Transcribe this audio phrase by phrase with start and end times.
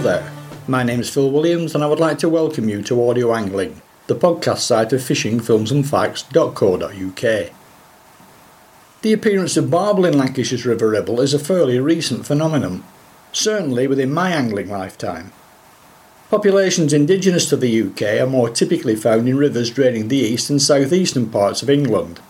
[0.00, 0.32] there,
[0.66, 3.82] my name is Phil Williams and I would like to welcome you to Audio Angling,
[4.06, 7.52] the podcast site of fishingfilmsandfacts.co.uk.
[9.02, 12.82] The appearance of barbel in Lancashire's River Ribble is a fairly recent phenomenon,
[13.32, 15.32] certainly within my angling lifetime.
[16.30, 20.62] Populations indigenous to the UK are more typically found in rivers draining the east and
[20.62, 22.20] southeastern parts of England.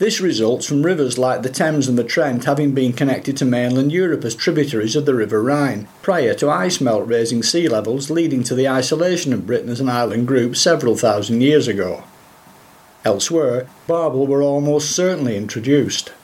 [0.00, 3.92] This results from rivers like the Thames and the Trent having been connected to mainland
[3.92, 8.42] Europe as tributaries of the River Rhine, prior to ice melt raising sea levels leading
[8.44, 12.04] to the isolation of Britain as an island group several thousand years ago.
[13.04, 16.14] Elsewhere, barbel were almost certainly introduced.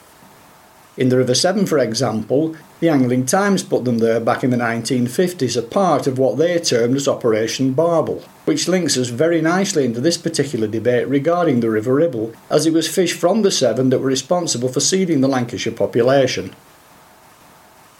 [0.97, 4.57] In the River Severn, for example, the Angling Times put them there back in the
[4.59, 9.87] 1950s, a part of what they termed as Operation Barbel, which links us very nicely
[9.87, 13.89] into this particular debate regarding the River Ribble, as it was fish from the Severn
[13.89, 16.55] that were responsible for seeding the Lancashire population.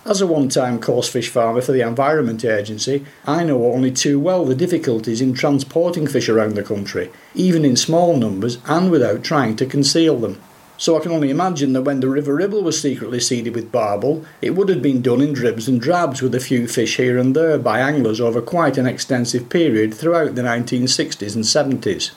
[0.05, 4.21] As a one time coarse fish farmer for the Environment Agency, I know only too
[4.21, 9.25] well the difficulties in transporting fish around the country, even in small numbers and without
[9.25, 10.41] trying to conceal them.
[10.79, 14.25] So I can only imagine that when the River Ribble was secretly seeded with barbel,
[14.43, 17.35] it would have been done in dribs and drabs with a few fish here and
[17.35, 22.11] there by anglers over quite an extensive period throughout the 1960s and 70s.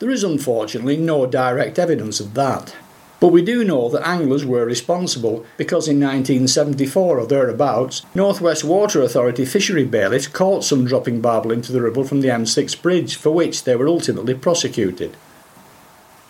[0.00, 2.76] There is unfortunately no direct evidence of that.
[3.20, 8.64] But we do know that anglers were responsible because in 1974 or thereabouts, North West
[8.64, 13.16] Water Authority fishery bailiffs caught some dropping barbel into the Ribble from the M6 bridge,
[13.16, 15.16] for which they were ultimately prosecuted.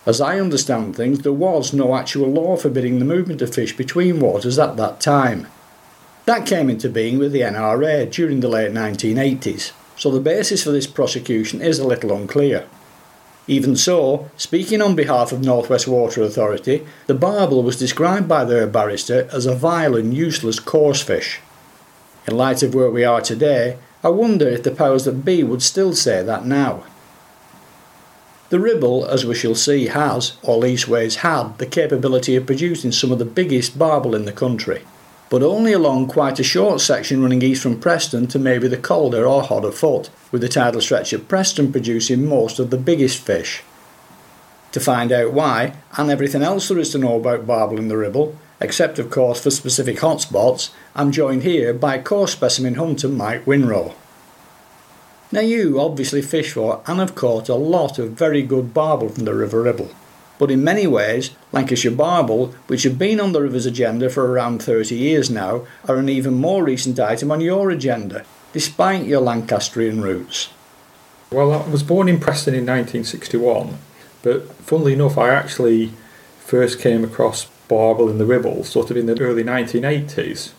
[0.07, 4.21] As I understand things, there was no actual law forbidding the movement of fish between
[4.21, 5.47] waters at that time.
[6.27, 10.73] That came into being with the NRA during the late 1980s, so the basis for
[10.73, 12.67] this prosecution is a little unclear.
[13.47, 18.67] Even so, speaking on behalf of Northwest Water Authority, the barbel was described by their
[18.67, 21.41] barrister as a vile and useless coarse fish.
[22.27, 25.63] In light of where we are today, I wonder if the powers that be would
[25.63, 26.85] still say that now.
[28.51, 33.11] The Ribble, as we shall see, has, or leastways had, the capability of producing some
[33.11, 34.83] of the biggest barbel in the country,
[35.31, 39.27] but only along quite a short section running east from Preston to maybe the Calder
[39.27, 43.63] or Hodder Foot, with the tidal stretch at Preston producing most of the biggest fish.
[44.73, 47.97] To find out why, and everything else there is to know about barbel in the
[47.97, 53.47] Ribble, except of course for specific hotspots, I'm joined here by coarse specimen hunter Mike
[53.47, 53.95] Winrow.
[55.35, 59.25] Now you obviously fish for and have caught a lot of very good barbel from
[59.25, 59.91] the River Ribble.
[60.39, 64.63] But in many ways, Lancashire barbel, which have been on the river's agenda for around
[64.63, 70.03] 30 years now, are an even more recent item on your agenda, despite your Lancastrian
[70.03, 70.51] roots?
[71.33, 73.79] Well, I was born in Preston in 1961,
[74.23, 75.95] but funnily enough, I actually
[76.39, 80.53] first came across barbel in the Ribble sort of in the early 1980s.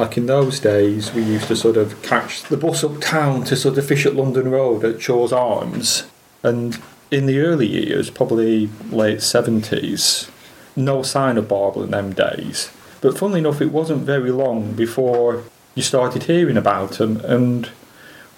[0.00, 3.76] Like in those days, we used to sort of catch the bus uptown to sort
[3.76, 6.04] of fish at London Road at Shaw's Arms.
[6.42, 6.80] And
[7.10, 10.30] in the early years, probably late 70s,
[10.74, 12.70] no sign of barbel in them days.
[13.02, 15.44] But funnily enough, it wasn't very long before
[15.74, 17.20] you started hearing about them.
[17.20, 17.68] And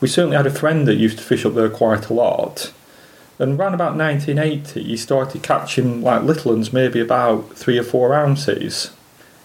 [0.00, 2.72] we certainly had a friend that used to fish up there quite a lot.
[3.38, 8.14] And around about 1980, he started catching like little ones, maybe about three or four
[8.14, 8.90] ounces.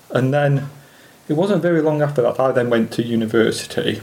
[0.09, 0.67] And then
[1.27, 4.01] it wasn't very long after that I then went to university.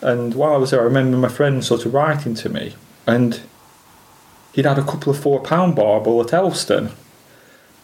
[0.00, 2.74] And while I was there, I remember my friend sort of writing to me,
[3.06, 3.40] and
[4.52, 6.90] he'd had a couple of four pound barbel at Elston.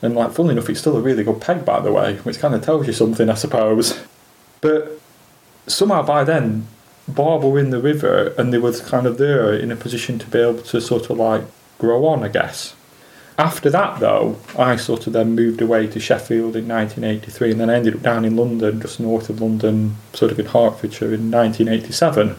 [0.02, 2.54] And like, funnily enough, it's still a really good peg, by the way, which kind
[2.54, 4.02] of tells you something, I suppose.
[4.60, 5.00] But
[5.66, 6.66] somehow by then,
[7.06, 10.26] barbel were in the river and they were kind of there in a position to
[10.26, 11.44] be able to sort of like
[11.78, 12.74] grow on, I guess.
[13.40, 17.70] After that, though, I sort of then moved away to Sheffield in 1983 and then
[17.70, 21.30] I ended up down in London, just north of London, sort of in Hertfordshire in
[21.30, 22.38] 1987.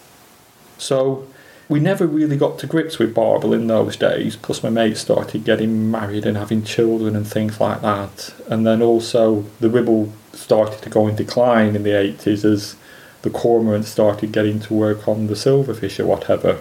[0.77, 1.27] So
[1.67, 5.43] we never really got to grips with barbel in those days, plus my mates started
[5.43, 8.35] getting married and having children and things like that.
[8.47, 12.75] And then also the Ribble started to go in decline in the 80s as
[13.23, 16.59] the cormorant started getting to work on the silverfish or whatever.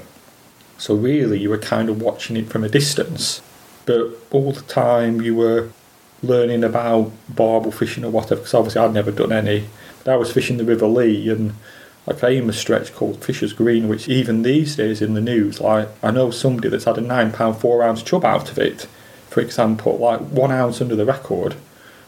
[0.79, 3.43] So really, you were kind of watching it from a distance,
[3.91, 5.71] but all the time you were
[6.23, 8.37] learning about barbel fishing or whatever.
[8.37, 9.67] Because obviously, I'd never done any.
[10.05, 11.55] But I was fishing the River Lee and
[12.09, 15.89] I came a stretch called Fisher's Green, which even these days in the news, like
[16.03, 18.87] I know somebody that's had a nine pound four ounce chub out of it.
[19.29, 21.55] For example, like one ounce under the record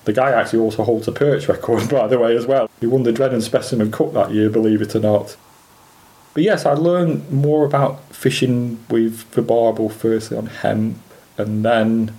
[0.04, 2.70] the guy actually also holds a perch record, by the way, as well.
[2.80, 5.36] He won the Drennan Specimen Cup that year, believe it or not.
[6.34, 10.96] But yes, I learned more about fishing with the barbel firstly on hemp,
[11.38, 12.14] and then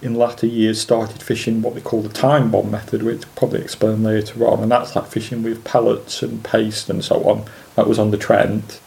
[0.00, 3.60] in latter years started fishing what they call the time bomb method, which I'll probably
[3.62, 7.44] explain later on, and that's like fishing with pellets and paste and so on.
[7.74, 8.80] That was on the Trent.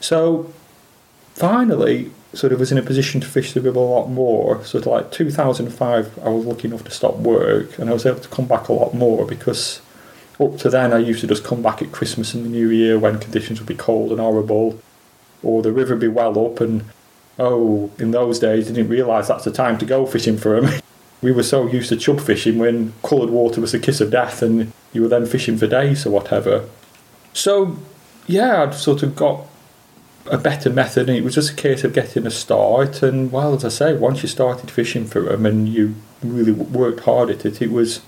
[0.00, 0.52] So
[1.34, 4.56] finally, sort of was in a position to fish the river a lot more.
[4.56, 8.28] Of like 2005, I was lucky enough to stop work, and I was able to
[8.28, 9.80] come back a lot more because
[10.38, 12.98] up to then I used to just come back at Christmas and the New Year
[12.98, 14.80] when conditions would be cold and horrible,
[15.42, 16.84] or the river would be well up and
[17.38, 20.80] oh, in those days, didn't realise that's the time to go fishing for them.
[21.22, 24.42] we were so used to chub fishing when coloured water was the kiss of death
[24.42, 26.68] and you were then fishing for days or whatever.
[27.32, 27.76] So,
[28.26, 29.46] yeah, I'd sort of got
[30.26, 33.02] a better method and it was just a case of getting a start.
[33.02, 37.00] And, well, as I say, once you started fishing for them and you really worked
[37.00, 38.00] hard at it, it was,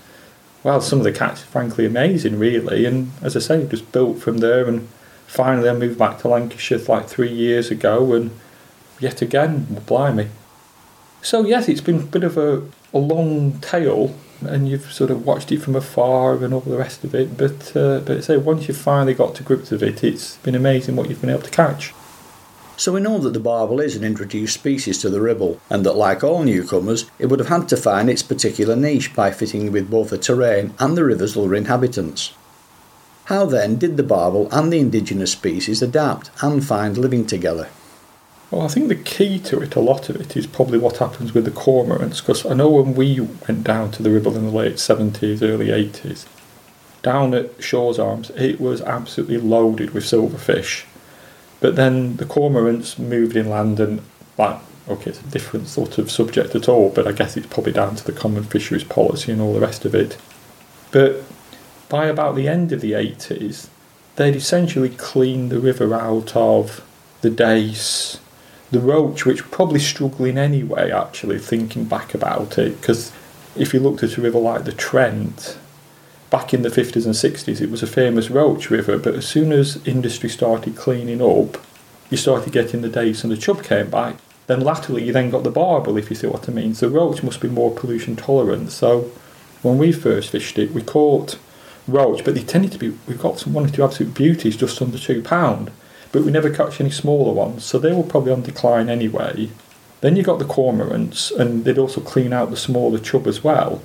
[0.63, 2.85] well, some of the catches, frankly, amazing, really.
[2.85, 4.67] And as I say, just built from there.
[4.67, 4.87] And
[5.27, 8.31] finally, I moved back to Lancashire like three years ago and
[8.99, 10.29] yet again, blimey.
[11.21, 12.63] So, yes, it's been a bit of a,
[12.93, 17.03] a long tale, and you've sort of watched it from afar and all the rest
[17.03, 17.37] of it.
[17.37, 20.95] But, uh, but say, once you've finally got to grips with it, it's been amazing
[20.95, 21.93] what you've been able to catch.
[22.75, 25.93] So we know that the barbel is an introduced species to the Ribble, and that
[25.93, 29.91] like all newcomers, it would have had to find its particular niche by fitting with
[29.91, 32.33] both the terrain and the river's other inhabitants.
[33.25, 37.69] How then did the barbel and the indigenous species adapt and find living together?
[38.53, 41.33] Well, I think the key to it, a lot of it, is probably what happens
[41.33, 42.21] with the cormorants.
[42.21, 45.69] Because I know when we went down to the Ribble in the late 70s, early
[45.69, 46.27] 80s,
[47.01, 50.83] down at Shaw's Arms, it was absolutely loaded with silverfish.
[51.61, 54.03] But then the cormorants moved inland and,
[54.37, 57.71] like, okay, it's a different sort of subject at all, but I guess it's probably
[57.71, 60.15] down to the common fisheries policy and all the rest of it.
[60.91, 61.23] But
[61.89, 63.69] by about the end of the 80s,
[64.15, 66.87] they'd essentially cleaned the river out of
[67.21, 68.19] the dace,
[68.73, 73.13] the roach, which probably struggling anyway, actually, thinking back about it, because
[73.55, 75.57] if you looked at a river like the Trent,
[76.29, 79.51] back in the 50s and 60s, it was a famous roach river, but as soon
[79.51, 81.63] as industry started cleaning up,
[82.09, 84.15] you started getting the dace and the chub came back.
[84.47, 86.73] Then latterly, you then got the barbel, if you see what I mean.
[86.73, 88.71] So roach must be more pollution tolerant.
[88.71, 89.11] So
[89.61, 91.37] when we first fished it, we caught
[91.87, 94.81] roach, but they tended to be, we got some one or two absolute beauties just
[94.81, 95.71] under two pound
[96.13, 99.49] but we never catch any smaller ones, so they were probably on decline anyway.
[99.99, 103.81] Then you got the cormorants, and they'd also clean out the smaller chub as well.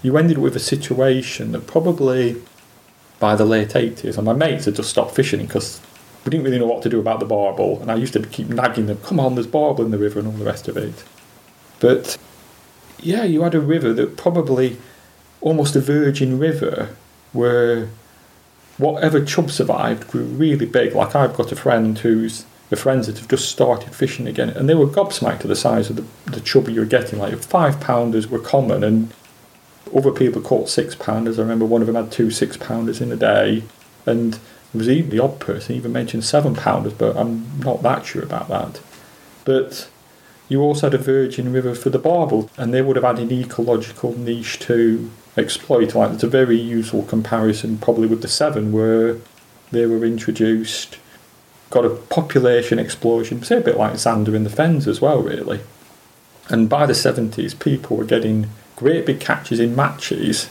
[0.00, 2.40] You ended with a situation that probably
[3.18, 5.80] by the late 80s, and my mates had just stopped fishing because
[6.24, 8.48] we didn't really know what to do about the barbel, and I used to keep
[8.48, 11.04] nagging them, come on, there's barbel in the river, and all the rest of it.
[11.80, 12.16] But
[13.00, 14.78] yeah, you had a river that probably
[15.40, 16.94] almost a virgin river
[17.32, 17.88] where
[18.82, 20.94] whatever chub survived grew really big.
[20.94, 24.68] Like I've got a friend who's the friends that have just started fishing again, and
[24.68, 27.18] they were gobsmacked to the size of the, the chub you were getting.
[27.18, 29.12] Like five pounders were common, and
[29.94, 31.38] other people caught six pounders.
[31.38, 33.62] I remember one of them had two six pounders in a day,
[34.06, 38.06] and there was even the odd person even mentioned seven pounders, but I'm not that
[38.06, 38.80] sure about that.
[39.44, 39.88] But
[40.48, 43.30] you also had a virgin river for the barbel, and they would have had an
[43.30, 45.94] ecological niche to exploit.
[45.94, 49.16] Like it's a very useful comparison, probably with the Severn, where
[49.70, 50.98] they were introduced,
[51.70, 55.60] got a population explosion, say a bit like Zander in the Fens as well, really.
[56.48, 60.50] And by the 70s, people were getting great big catches in matches,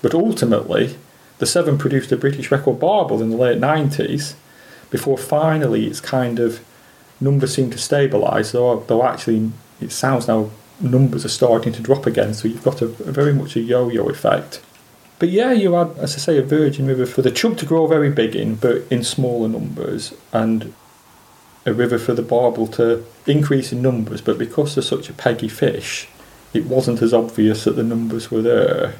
[0.00, 0.96] but ultimately,
[1.38, 4.34] the Severn produced a British record barbel in the late 90s
[4.90, 6.64] before finally its kind of
[7.20, 12.06] numbers seemed to stabilise, though, though actually it sounds now numbers are starting to drop
[12.06, 14.62] again, so you've got a, a very much a yo-yo effect.
[15.18, 17.86] But yeah, you had, as I say, a virgin river for the chub to grow
[17.86, 20.72] very big in, but in smaller numbers, and
[21.66, 25.48] a river for the barbel to increase in numbers, but because they're such a peggy
[25.48, 26.08] fish,
[26.54, 28.94] it wasn't as obvious that the numbers were there.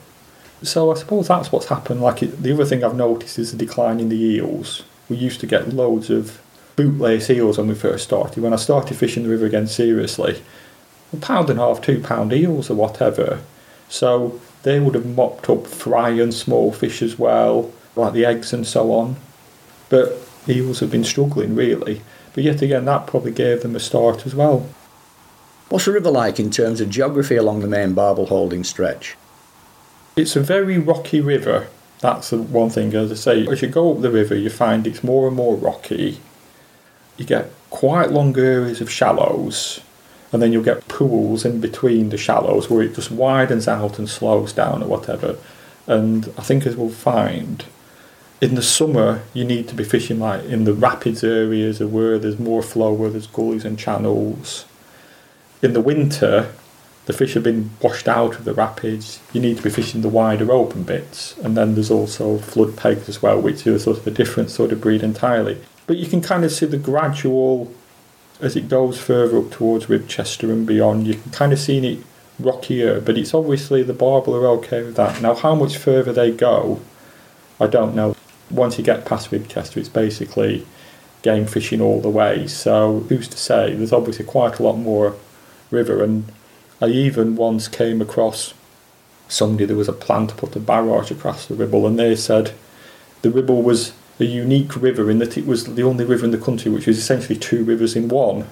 [0.62, 2.00] So I suppose that's what's happened.
[2.00, 4.82] Like it, the other thing I've noticed is the decline in the eels.
[5.08, 6.40] We used to get loads of
[6.76, 8.42] bootlace eels when we first started.
[8.42, 10.42] When I started fishing the river again seriously,
[11.12, 13.40] a pound and a half, two pound eels or whatever.
[13.88, 18.52] So they would have mopped up fry and small fish as well, like the eggs
[18.52, 19.16] and so on.
[19.88, 22.02] But eels have been struggling really.
[22.34, 24.68] But yet again, that probably gave them a start as well.
[25.68, 29.16] What's the river like in terms of geography along the main barbel holding stretch?
[30.16, 31.68] It's a very rocky river.
[32.00, 33.46] That's the one thing, as I say.
[33.46, 36.20] As you go up the river, you find it's more and more rocky.
[37.16, 39.80] You get quite long areas of shallows,
[40.32, 44.08] and then you'll get pools in between the shallows where it just widens out and
[44.08, 45.38] slows down or whatever.
[45.86, 47.64] And I think as we'll find,
[48.40, 52.18] in the summer you need to be fishing like in the rapids areas of where
[52.18, 54.66] there's more flow, where there's gullies and channels.
[55.62, 56.52] In the winter,
[57.06, 59.18] the fish have been washed out of the rapids.
[59.32, 63.08] You need to be fishing the wider open bits, and then there's also flood pegs
[63.08, 65.58] as well, which are sort of a different sort of breed entirely.
[65.86, 67.72] But you can kind of see the gradual
[68.40, 71.06] as it goes further up towards Ribchester and beyond.
[71.06, 72.04] You can kind of see it
[72.38, 75.20] rockier, but it's obviously the barbel are okay with that.
[75.20, 76.80] Now, how much further they go,
[77.60, 78.14] I don't know.
[78.50, 80.66] Once you get past Ribchester, it's basically
[81.22, 82.46] game fishing all the way.
[82.46, 83.74] So who's to say?
[83.74, 85.16] There's obviously quite a lot more
[85.70, 86.30] river, and
[86.80, 88.54] I even once came across
[89.26, 92.52] somebody there was a plan to put a barrage across the Ribble, and they said
[93.22, 96.38] the Ribble was a unique river in that it was the only river in the
[96.38, 98.46] country which was essentially two rivers in one.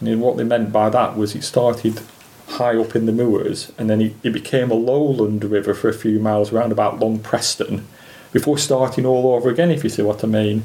[0.00, 2.00] And what they meant by that was it started
[2.48, 5.94] high up in the moors and then it, it became a lowland river for a
[5.94, 7.86] few miles round about Long Preston
[8.32, 10.64] before starting all over again, if you see what I mean.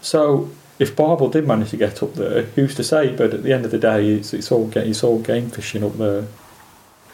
[0.00, 3.14] So if Barbel did manage to get up there, who's to say?
[3.14, 5.98] But at the end of the day, it's, it's all it's all game fishing up
[5.98, 6.26] there.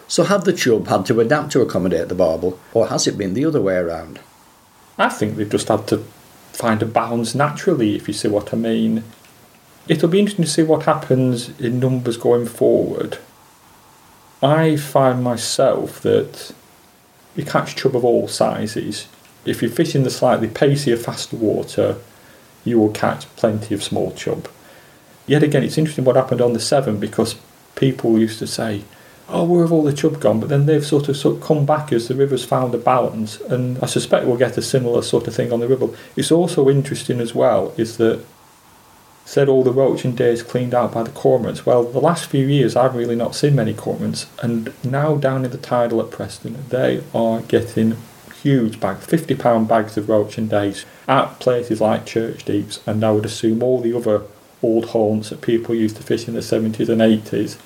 [0.07, 3.35] So have the chub had to adapt to accommodate the Barbel, or has it been
[3.35, 4.21] the other way around?
[4.97, 6.05] I think they've just had to
[6.55, 9.03] find a balance naturally, if you see what I mean.
[9.89, 13.19] It'll be interesting to see what happens in numbers going forward.
[14.43, 16.55] I find myself that
[17.35, 19.09] you catch chub of all sizes.
[19.45, 21.97] If you fish in the slightly pacier, faster water,
[22.65, 24.49] you will catch plenty of small chub.
[25.27, 27.37] Yet again, it's interesting what happened on the Severn because
[27.75, 28.85] people used to say,
[29.29, 30.41] oh, where have all the chub gone?
[30.41, 33.41] But then they've sort of, sort of come back as the river's found a balance,
[33.41, 35.95] and I suspect we'll get a similar sort of thing on the Ribble.
[36.17, 38.25] It's also interesting as well is that
[39.25, 41.65] said all the roach and dace cleaned out by the cormorants.
[41.65, 45.51] Well, the last few years I've really not seen many cormorants, and now down in
[45.51, 47.97] the tidal at Preston, they are getting
[48.43, 53.03] huge bags, fifty pound bags of roach and dace at places like Church Deeps, and
[53.03, 54.23] I would assume all the other
[54.63, 57.59] old haunts that people used to fish in the seventies and eighties.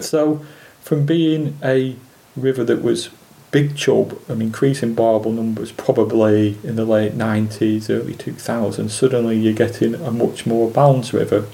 [0.00, 0.44] So,
[0.88, 1.94] from being a
[2.34, 3.10] river that was
[3.50, 9.52] big chub and increasing barbel numbers probably in the late 90s, early 2000s, suddenly you're
[9.52, 11.46] getting a much more balanced river.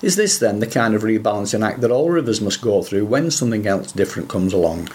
[0.00, 3.30] Is this then the kind of rebalancing act that all rivers must go through when
[3.30, 4.88] something else different comes along?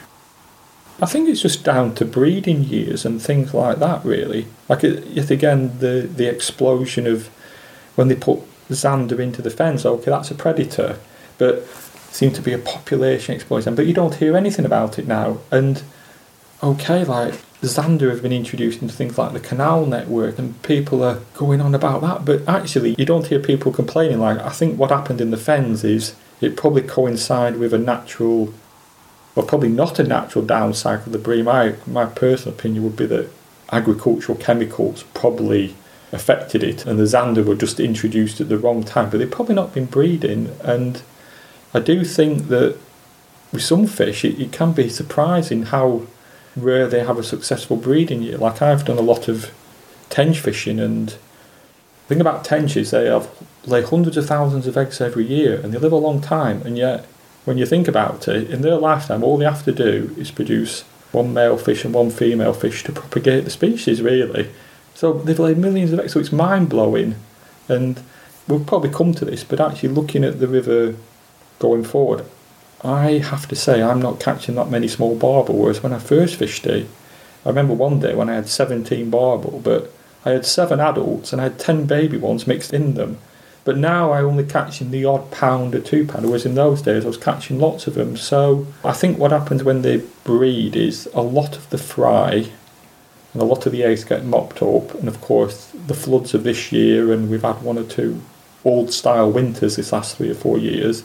[1.00, 4.48] I think it's just down to breeding years and things like that, really.
[4.68, 7.28] Like, yet again, the, the explosion of
[7.94, 10.98] when they put Zander into the fens, okay, that's a predator,
[11.38, 11.68] but
[12.14, 15.40] seemed to be a population explosion, but you don't hear anything about it now.
[15.52, 15.82] And
[16.62, 21.22] okay, like Zander have been introduced into things like the canal network, and people are
[21.34, 22.26] going on about that.
[22.26, 24.20] But actually, you don't hear people complaining.
[24.20, 28.54] Like I think what happened in the fens is it probably coincided with a natural,
[29.34, 31.46] well, probably not a natural down cycle of the bream.
[31.46, 33.30] My my personal opinion would be that
[33.72, 35.76] agricultural chemicals probably
[36.12, 39.10] affected it, and the Zander were just introduced at the wrong time.
[39.10, 41.02] But they've probably not been breeding, and
[41.74, 42.78] I do think that
[43.52, 46.04] with some fish, it, it can be surprising how
[46.56, 48.38] rare they have a successful breeding year.
[48.38, 49.52] Like I've done a lot of
[50.10, 51.18] tench fishing, and the
[52.08, 53.30] thing about tench is they have
[53.66, 56.62] lay hundreds of thousands of eggs every year, and they live a long time.
[56.64, 57.06] And yet,
[57.46, 60.82] when you think about it, in their lifetime, all they have to do is produce
[61.12, 64.02] one male fish and one female fish to propagate the species.
[64.02, 64.50] Really,
[64.94, 66.14] so they've laid millions of eggs.
[66.14, 67.16] So it's mind blowing,
[67.68, 68.02] and
[68.48, 69.44] we'll probably come to this.
[69.44, 70.96] But actually, looking at the river
[71.60, 72.26] going forward,
[72.84, 76.36] I have to say I'm not catching that many small barbel, whereas when I first
[76.36, 76.88] fished it,
[77.46, 79.92] I remember one day when I had 17 barbel, but
[80.26, 83.20] I had seven adults and I had 10 baby ones mixed in them.
[83.66, 87.06] But now I only catching the odd pound or two pound, whereas in those days
[87.06, 88.18] I was catching lots of them.
[88.18, 92.50] So I think what happens when they breed is a lot of the fry
[93.34, 94.94] and a lot of the eggs get mopped up.
[94.96, 98.22] And of course, the floods of this year, and we've had one or two
[98.66, 101.04] old style winters this last three or four years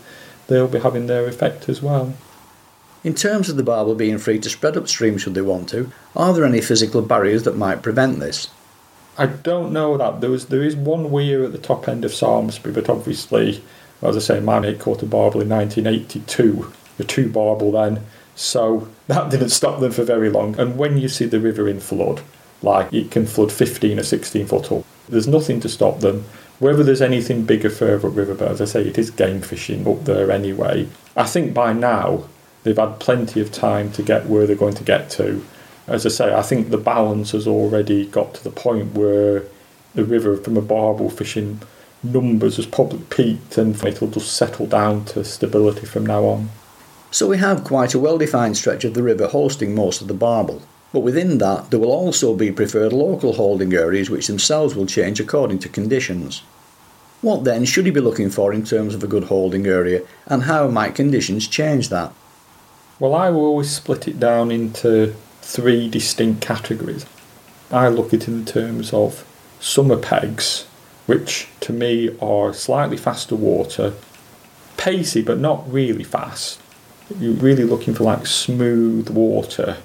[0.49, 2.15] they'll be having their effect as well.
[3.05, 6.35] In terms of the barbel being free to spread upstream should they want to, are
[6.35, 8.49] there any physical barriers that might prevent this?
[9.17, 10.21] I don't know that.
[10.21, 13.63] There was there is one weir at the top end of Samlesbury, but obviously,
[14.03, 18.05] as I say, my mate caught a barbel in 1982, the two barbel then,
[18.37, 20.59] so that didn't stop them for very long.
[20.59, 22.23] And when you see the river in flood,
[22.63, 26.25] like it can flood 15 or 16 foot up, there's nothing to stop them.
[26.59, 29.87] Whether there's anything bigger further up river, but as I say, it is game fishing
[29.87, 30.89] up there anyway.
[31.17, 32.25] I think by now
[32.65, 35.45] they've had plenty of time to get where they're going to get to.
[35.87, 39.45] As I say, I think the balance has already got to the point where
[39.95, 41.61] the river from a barbel fishing
[42.03, 46.51] numbers has probably peaked and it'll just settle down to stability from now on.
[47.11, 50.15] So we have quite a well defined stretch of the river hosting most of the
[50.15, 50.63] barbel.
[50.93, 55.21] But within that, there will also be preferred local holding areas which themselves will change
[55.21, 56.43] according to conditions.
[57.21, 60.45] What then should he be looking for in terms of a good holding area, and
[60.45, 62.13] how might conditions change that?
[63.01, 67.07] Well, I will always split it down into three distinct categories.
[67.71, 69.27] I look at it in terms of
[69.61, 70.67] summer pegs,
[71.07, 73.95] which to me are slightly faster water,
[74.77, 76.61] pacey but not really fast.
[77.19, 79.79] You're really looking for like smooth water.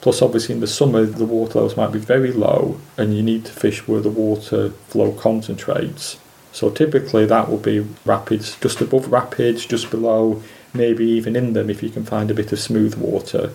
[0.00, 3.44] Plus, obviously, in the summer, the water levels might be very low, and you need
[3.44, 6.18] to fish where the water flow concentrates.
[6.52, 10.42] So, typically, that will be rapids just above rapids, just below,
[10.72, 13.52] maybe even in them if you can find a bit of smooth water.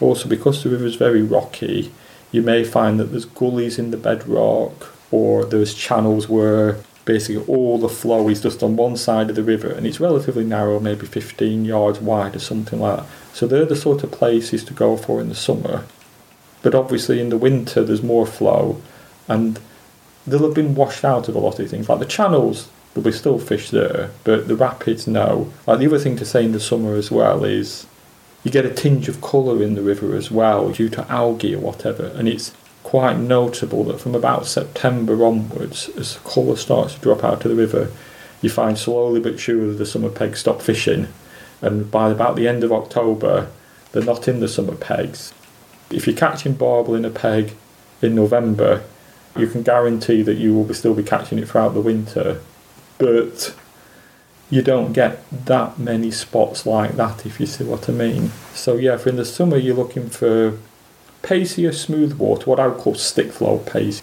[0.00, 1.92] Also, because the river is very rocky,
[2.30, 6.76] you may find that there's gullies in the bedrock or there's channels where
[7.08, 10.44] basically all the flow is just on one side of the river and it's relatively
[10.44, 13.06] narrow, maybe 15 yards wide or something like that.
[13.32, 15.86] So they're the sort of places to go for in the summer.
[16.60, 18.82] But obviously in the winter there's more flow
[19.26, 19.58] and
[20.26, 21.88] they'll have been washed out of a lot of things.
[21.88, 25.50] Like the channels, there'll be still fish there, but the rapids, no.
[25.66, 27.86] Like the other thing to say in the summer as well is
[28.44, 31.60] you get a tinge of colour in the river as well due to algae or
[31.60, 32.52] whatever, and it's
[32.88, 37.50] quite notable that from about September onwards, as the colour starts to drop out of
[37.50, 37.92] the river,
[38.40, 41.06] you find slowly but surely the summer pegs stop fishing,
[41.60, 43.50] and by about the end of October,
[43.92, 45.34] they're not in the summer pegs.
[45.90, 47.52] If you're catching barbel in a peg
[48.00, 48.82] in November,
[49.36, 52.40] you can guarantee that you will still be catching it throughout the winter,
[52.96, 53.54] but
[54.48, 58.30] you don't get that many spots like that if you see what I mean.
[58.54, 60.56] So yeah, for in the summer you're looking for
[61.28, 64.00] pacier smooth water, what I would call stick flow pace.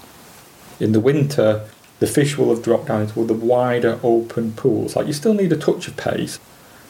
[0.80, 1.68] In the winter,
[2.00, 4.96] the fish will have dropped down into the wider open pools.
[4.96, 6.40] Like you still need a touch of pace,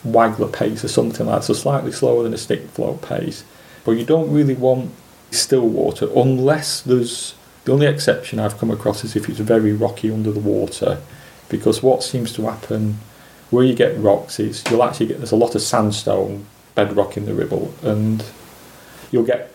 [0.05, 3.45] waggler pace or something like that, so slightly slower than a stick flow pace.
[3.85, 4.91] But you don't really want
[5.31, 10.11] still water unless there's the only exception I've come across is if it's very rocky
[10.11, 11.01] under the water,
[11.47, 12.99] because what seems to happen
[13.51, 17.25] where you get rocks is you'll actually get there's a lot of sandstone bedrock in
[17.25, 18.25] the ribble, and
[19.11, 19.54] you'll get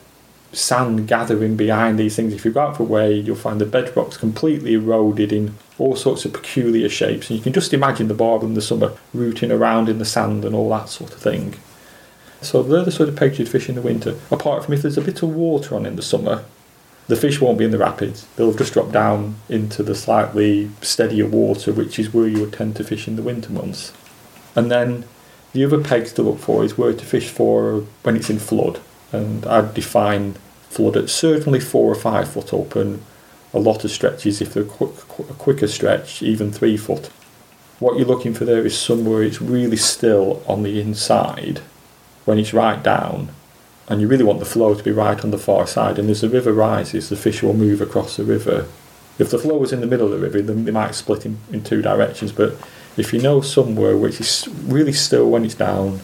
[0.53, 2.35] sand gathering behind these things.
[2.35, 5.97] If you go out for a way, you'll find the bedrock's completely eroded in all
[5.97, 9.51] sorts of peculiar shapes, and you can just imagine the barbel in the summer rooting
[9.51, 11.55] around in the sand and all that sort of thing.
[12.43, 14.17] So they're the sort of you'd fish in the winter.
[14.31, 16.45] Apart from if there's a bit of water on in the summer,
[17.07, 18.27] the fish won't be in the rapids.
[18.37, 22.77] They'll just drop down into the slightly steadier water, which is where you would tend
[22.77, 23.93] to fish in the winter months.
[24.55, 25.05] And then
[25.53, 28.81] the other pegs to look for is where to fish for when it's in flood.
[29.13, 30.37] And I'd define
[30.71, 33.03] flood at certainly four or five foot open.
[33.53, 37.11] A lot of stretches, if they're quick, a quicker stretch, even three foot.
[37.81, 41.61] What you're looking for there is somewhere it's really still on the inside
[42.25, 43.31] when it's right down
[43.91, 45.99] and you really want the flow to be right on the far side.
[45.99, 48.67] And as the river rises, the fish will move across the river.
[49.19, 51.39] If the flow was in the middle of the river, then they might split in,
[51.51, 52.31] in two directions.
[52.31, 52.57] But
[52.97, 56.01] if you know somewhere which is really still when it's down,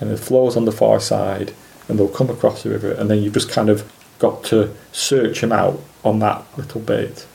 [0.00, 1.52] and the flow's on the far side,
[1.88, 5.40] and they'll come across the river, and then you've just kind of got to search
[5.40, 7.26] them out on that little bit.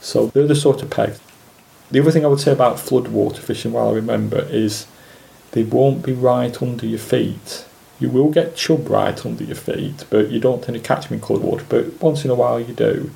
[0.00, 1.20] So they're the sort of pegs.
[1.90, 4.86] The other thing I would say about floodwater fishing, while I remember, is
[5.52, 7.64] they won't be right under your feet
[8.00, 11.14] you will get chub right under your feet, but you don't tend to catch them
[11.14, 11.66] in coloured water.
[11.68, 13.10] But once in a while you do.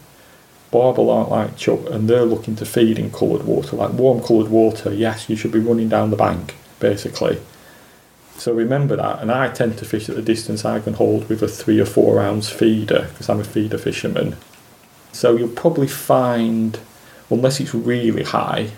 [0.70, 3.76] Barbel aren't like chub, and they're looking to feed in coloured water.
[3.76, 7.40] Like warm coloured water, yes, you should be running down the bank, basically.
[8.36, 11.42] So remember that, and I tend to fish at the distance I can hold with
[11.42, 14.36] a three or four ounce feeder, because I'm a feeder fisherman.
[15.12, 16.78] So you'll probably find,
[17.30, 18.72] unless it's really high,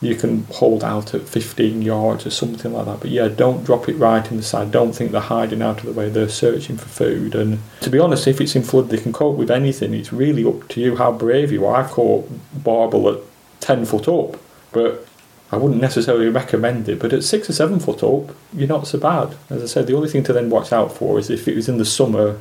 [0.00, 3.00] you can hold out at 15 yards or something like that.
[3.00, 4.70] But yeah, don't drop it right in the side.
[4.70, 6.08] Don't think they're hiding out of the way.
[6.08, 7.34] They're searching for food.
[7.34, 9.94] And to be honest, if it's in flood, they can cope with anything.
[9.94, 11.82] It's really up to you how brave you are.
[11.82, 12.30] I caught
[12.62, 13.18] barbel at
[13.60, 14.40] 10 foot up,
[14.70, 15.06] but
[15.50, 16.98] I wouldn't necessarily recommend it.
[16.98, 19.34] But at six or seven foot up, you're not so bad.
[19.48, 21.68] As I said, the only thing to then watch out for is if it was
[21.68, 22.38] in the summer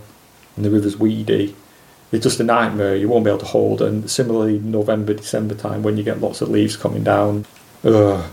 [0.56, 1.56] and the river's weedy,
[2.12, 2.96] it's just a nightmare.
[2.96, 3.82] You won't be able to hold.
[3.82, 7.46] And similarly, November, December time when you get lots of leaves coming down.
[7.84, 8.26] Ugh.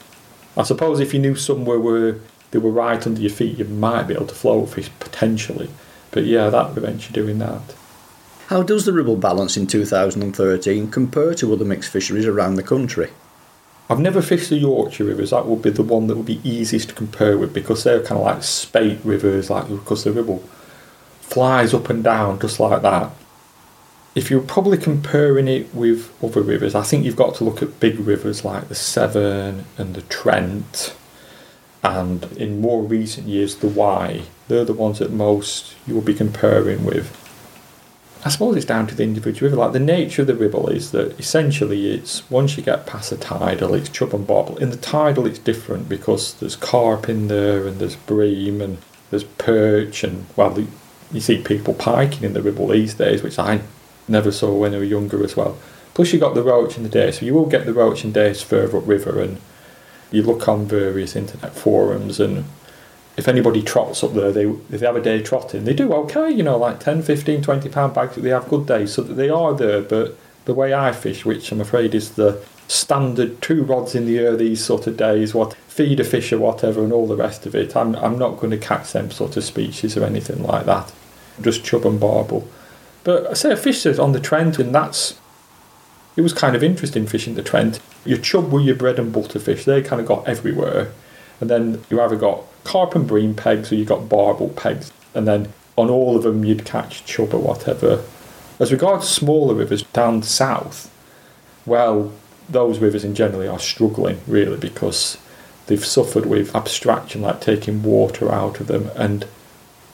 [0.56, 2.18] I suppose if you knew somewhere where
[2.50, 5.68] they were right under your feet, you might be able to float fish potentially.
[6.10, 7.74] But yeah, that prevents you doing that.
[8.46, 13.10] How does the ribble balance in 2013 compare to other mixed fisheries around the country?
[13.90, 15.30] I've never fished the Yorkshire rivers.
[15.30, 18.18] That would be the one that would be easiest to compare with because they're kind
[18.18, 20.42] of like spate rivers, like because the ribble
[21.20, 23.10] flies up and down just like that
[24.14, 27.80] if you're probably comparing it with other rivers, I think you've got to look at
[27.80, 30.94] big rivers like the Severn and the Trent,
[31.82, 34.22] and in more recent years, the Wye.
[34.46, 37.20] They're the ones that most you will be comparing with.
[38.26, 39.60] I suppose it's down to the individual river.
[39.60, 43.18] Like the nature of the ribble is that essentially it's once you get past the
[43.18, 44.56] tidal, it's chub and barbel.
[44.56, 48.78] In the tidal, it's different because there's carp in there and there's bream and
[49.14, 50.58] There's perch and, well,
[51.12, 53.60] you see people piking in the Ribble these dace, which I
[54.08, 55.56] never saw when I was younger as well.
[55.94, 58.10] Plus, you've got the roach in the day, so you will get the roach in
[58.10, 59.40] days further upriver, and
[60.10, 62.44] you look on various internet forums, and
[63.16, 66.30] if anybody trots up there, they if they have a day trotting, they do okay,
[66.30, 69.28] you know, like 10, 15, 20 pound bags, they have good days, so that they
[69.28, 73.94] are there, but the way I fish, which I'm afraid is the standard two rods
[73.94, 77.06] in the air these sort of days, what feed a fish or whatever, and all
[77.06, 80.04] the rest of it, I'm, I'm not going to catch them sort of species or
[80.04, 80.92] anything like that.
[81.40, 82.48] Just chub and barbel.
[83.02, 85.18] But I say a fish is on the Trent, and that's
[86.16, 87.80] it was kind of interesting fishing the Trent.
[88.04, 90.92] Your chub were your bread and butter fish; they kind of got everywhere.
[91.40, 95.28] And then you either got carp and bream pegs or you got barbel pegs, and
[95.28, 98.02] then on all of them you'd catch chub or whatever.
[98.58, 100.90] As regards smaller rivers down south,
[101.66, 102.12] well,
[102.48, 105.18] those rivers in generally are struggling really because
[105.66, 109.24] they've suffered with abstraction, like taking water out of them, and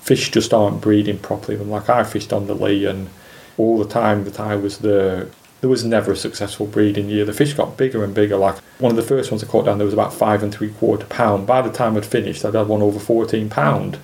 [0.00, 1.56] fish just aren't breeding properly.
[1.56, 3.08] Like I fished on the Lee, and
[3.56, 5.28] all the time that I was there,
[5.60, 7.24] there was never a successful breeding year.
[7.24, 8.36] The fish got bigger and bigger.
[8.36, 10.70] Like one of the first ones I caught down there was about five and three
[10.70, 11.46] quarter pound.
[11.46, 13.98] By the time I'd finished, I'd had one over fourteen pound.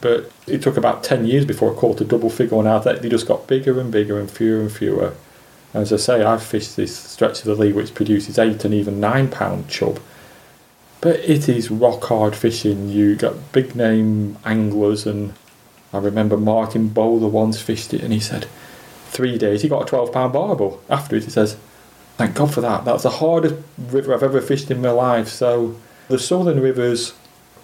[0.00, 2.84] But it took about ten years before I caught a double figure one out.
[2.84, 2.96] There.
[2.96, 5.14] They just got bigger and bigger and fewer and fewer.
[5.72, 8.72] And as I say, I've fished this stretch of the Lee which produces eight and
[8.72, 10.00] even nine pound chub.
[11.00, 12.88] But it is rock hard fishing.
[12.88, 15.34] You got big name anglers, and
[15.92, 18.46] I remember Martin Bowler once fished it, and he said
[19.14, 20.82] three days he got a twelve pound barbel.
[20.90, 21.56] After it, he says,
[22.18, 22.84] "Thank God for that.
[22.84, 25.76] That's the hardest river I've ever fished in my life." So
[26.08, 27.14] the southern rivers,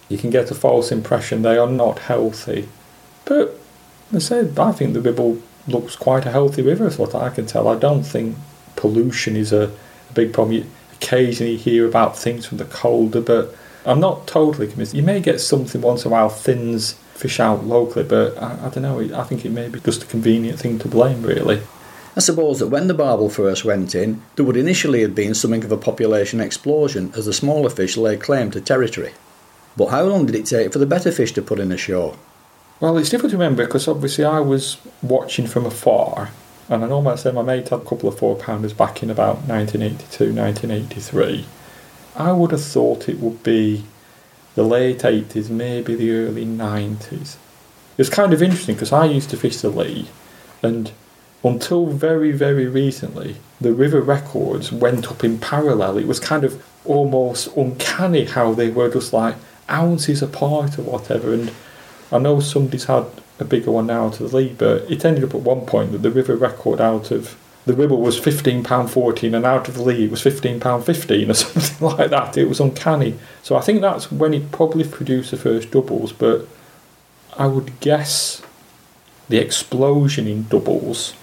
[0.09, 2.67] you can get a false impression they are not healthy,
[3.25, 3.59] but
[4.13, 5.37] I said I think the Ribble
[5.67, 7.67] looks quite a healthy river, as what I can tell.
[7.67, 8.35] I don't think
[8.75, 9.71] pollution is a,
[10.09, 10.57] a big problem.
[10.57, 14.93] You occasionally hear about things from the Calder, but I'm not totally convinced.
[14.93, 18.69] You may get something once in a while thins fish out locally, but I, I
[18.69, 18.99] don't know.
[18.99, 21.61] I think it may be just a convenient thing to blame, really.
[22.17, 25.63] I suppose that when the barbel first went in, there would initially have been something
[25.63, 29.13] of a population explosion as the smaller fish laid claim to territory.
[29.77, 32.17] But how long did it take for the better fish to put in ashore?
[32.81, 36.31] Well, it's difficult to remember because obviously I was watching from afar,
[36.67, 39.11] and I know I said my mate had a couple of four pounders back in
[39.11, 41.45] about 1982, 1983.
[42.15, 43.85] I would have thought it would be
[44.55, 47.37] the late 80s, maybe the early 90s.
[47.97, 50.07] It's kind of interesting because I used to fish the Lee,
[50.61, 50.91] and
[51.43, 55.97] until very, very recently, the river records went up in parallel.
[55.97, 59.35] It was kind of almost uncanny how they were just like
[59.69, 61.51] ounces apart or whatever, and
[62.11, 63.05] I know somebody's had
[63.39, 65.99] a bigger one now to the Lee, but it ended up at one point that
[65.99, 69.89] the river record out of the Ribble was fifteen pound fourteen, and out of the
[69.89, 72.37] it was fifteen pound fifteen or something like that.
[72.37, 73.17] It was uncanny.
[73.43, 76.11] So I think that's when it probably produced the first doubles.
[76.11, 76.47] But
[77.37, 78.41] I would guess
[79.29, 81.13] the explosion in doubles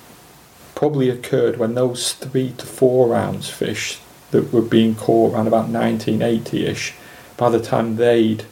[0.74, 3.98] probably occurred when those three to four ounce fish
[4.30, 6.94] that were being caught around about 1980 ish,
[7.36, 8.44] by the time they'd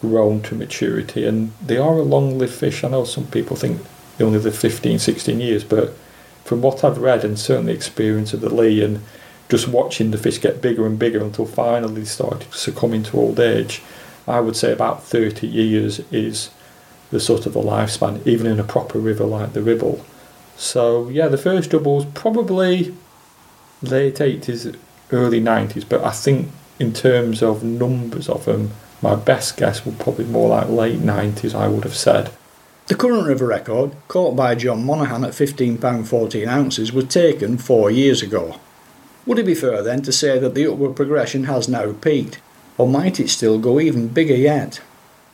[0.00, 2.84] grown to maturity, and they are a long lived fish.
[2.84, 3.80] I know some people think
[4.16, 5.94] they only live 15, 16 years, but
[6.44, 9.00] from what I've read and certainly experience of the Lee and
[9.48, 13.40] just watching the fish get bigger and bigger until finally they started succumbing to old
[13.40, 13.82] age,
[14.26, 16.50] I would say about 30 years is
[17.10, 20.04] the sort of a lifespan, even in a proper river like the Ribble.
[20.56, 22.94] So, yeah, the first doubles probably
[23.82, 24.76] late 80s,
[25.12, 29.98] early 90s, but I think in terms of numbers of them, my best guess would
[29.98, 32.30] probably more like late 90s, I would have said.
[32.86, 37.90] The current river record, caught by John Monaghan at £15 14 ounces, was taken four
[37.90, 38.60] years ago.
[39.24, 42.42] Would it be fair then to say that the upward progression has now peaked,
[42.76, 44.82] or might it still go even bigger yet?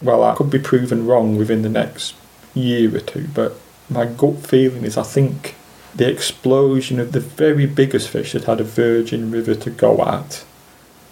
[0.00, 2.14] Well, I could be proven wrong within the next
[2.54, 3.56] year or two, but
[3.88, 5.56] my gut feeling is I think
[5.92, 10.44] the explosion of the very biggest fish that had a virgin river to go at,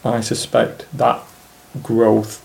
[0.04, 1.20] I suspect that
[1.82, 2.44] growth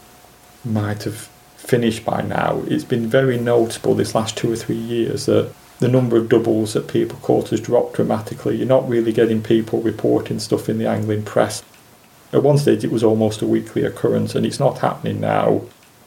[0.65, 1.29] might have
[1.63, 2.61] finished by now.
[2.67, 6.73] It's been very notable this last two or three years that the number of doubles
[6.73, 8.57] that people caught has dropped dramatically.
[8.57, 11.63] You're not really getting people reporting stuff in the angling press.
[12.31, 15.61] At one stage, it was almost a weekly occurrence, and it's not happening now.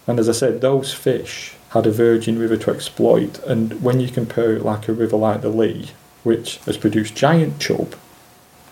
[0.06, 4.08] And as I said, those fish had a virgin river to exploit, and when you
[4.08, 5.90] compare it like a river like the Lee,
[6.22, 7.94] which has produced giant chub,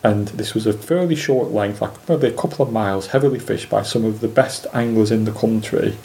[0.02, 3.70] and this was a fairly short length, like maybe a couple of miles, heavily fished
[3.70, 5.96] by some of the best anglers in the country,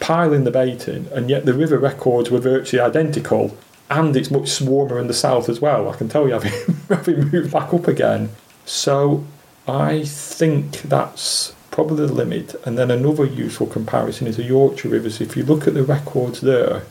[0.00, 3.56] piling the bait in, and yet the river records were virtually identical,
[3.90, 5.88] and it's much warmer in the south as well.
[5.88, 8.30] I can tell you, having, having moved back up again.
[8.64, 9.24] So
[9.66, 12.54] I think that's probably the limit.
[12.66, 15.20] And then another useful comparison is the Yorkshire rivers.
[15.20, 16.82] If you look at the records there,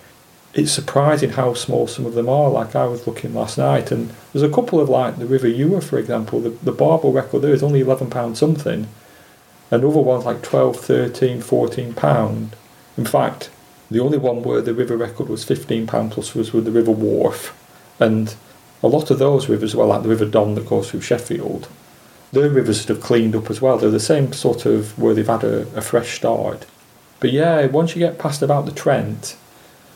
[0.54, 2.50] it's surprising how small some of them are.
[2.50, 5.82] Like I was looking last night, and there's a couple of like the River Ure,
[5.82, 6.40] for example.
[6.40, 8.88] The, the Barbel record there is only £11 something,
[9.70, 12.56] and other ones like 12, 13, 14 pound.
[12.98, 13.50] In fact,
[13.90, 16.92] the only one where the river record was 15 pound plus was with the River
[16.92, 17.54] Wharfe,
[18.00, 18.36] and
[18.84, 21.68] a lot of those rivers, well, like the River Don that goes through Sheffield,
[22.32, 23.78] their rivers have cleaned up as well.
[23.78, 26.66] They're the same sort of where they've had a, a fresh start.
[27.20, 29.38] But yeah, once you get past about the Trent,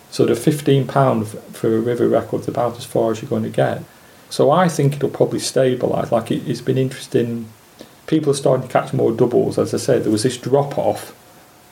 [0.10, 3.44] sort of fifteen pound for a river record is about as far as you're going
[3.44, 3.84] to get.
[4.30, 6.12] So I think it'll probably stabilise.
[6.12, 7.50] Like it, it's been interesting
[8.12, 9.58] people are starting to catch more doubles.
[9.58, 11.16] As I said, there was this drop off.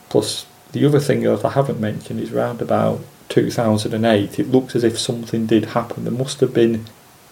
[0.08, 4.84] Plus, the other thing that I haven't mentioned is around about 2008, it looks as
[4.84, 6.04] if something did happen.
[6.04, 6.86] There must have been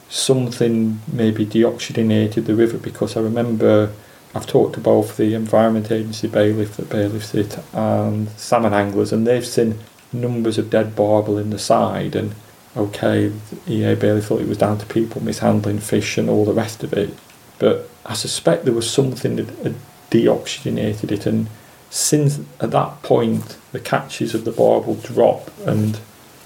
[0.09, 3.91] something maybe deoxygenated the river because I remember
[4.33, 9.25] I've talked to both the Environment Agency bailiff that bailiffs it and salmon anglers, and
[9.25, 9.79] they've seen
[10.13, 12.15] numbers of dead barbel in the side.
[12.15, 12.35] And
[12.75, 13.31] okay,
[13.67, 16.93] EA bailiff thought it was down to people mishandling fish and all the rest of
[16.93, 17.13] it,
[17.59, 19.75] but I suspect there was something that had
[20.11, 21.47] deoxygenated it, and
[21.89, 25.51] since at that point the catches of the barbel drop.
[25.65, 25.99] And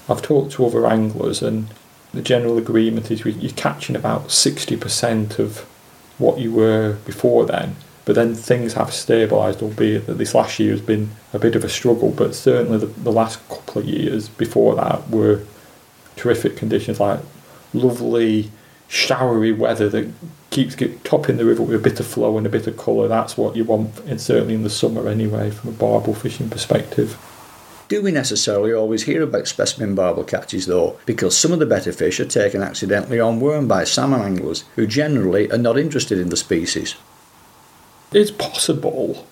[0.08, 1.68] I've talked to other anglers, and
[2.12, 5.58] the general agreement is you're catching about 60% of
[6.18, 7.76] what you were before then.
[8.04, 11.64] But then things have stabilised, albeit that this last year has been a bit of
[11.64, 12.10] a struggle.
[12.10, 15.42] But certainly the, the last couple of years before that were
[16.16, 17.20] terrific conditions, like
[17.72, 18.50] lovely
[18.92, 20.06] showery weather that
[20.50, 23.08] keeps topping the river with a bit of flow and a bit of colour.
[23.08, 27.18] That's what you want, and certainly in the summer anyway, from a barbel fishing perspective.
[27.88, 30.98] Do we necessarily always hear about specimen barbel catches though?
[31.06, 34.86] Because some of the better fish are taken accidentally on worm by salmon anglers who
[34.86, 36.94] generally are not interested in the species.
[38.12, 39.26] It's possible.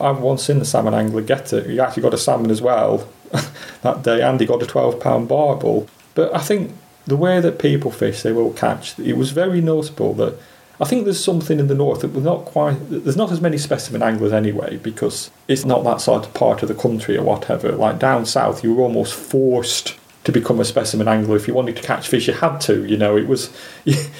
[0.00, 1.68] I've once seen the salmon angler get it.
[1.68, 3.08] He actually got a salmon as well
[3.82, 5.88] that day, and he got a twelve pound barbel.
[6.14, 6.72] But I think
[7.10, 8.98] the way that people fish, they will catch.
[8.98, 10.38] It was very noticeable that
[10.80, 12.76] I think there's something in the north that we're not quite.
[12.88, 16.68] There's not as many specimen anglers anyway because it's not that sort of part of
[16.68, 17.72] the country or whatever.
[17.72, 21.76] Like down south, you were almost forced to become a specimen angler if you wanted
[21.76, 22.28] to catch fish.
[22.28, 22.86] You had to.
[22.86, 23.52] You know, it was.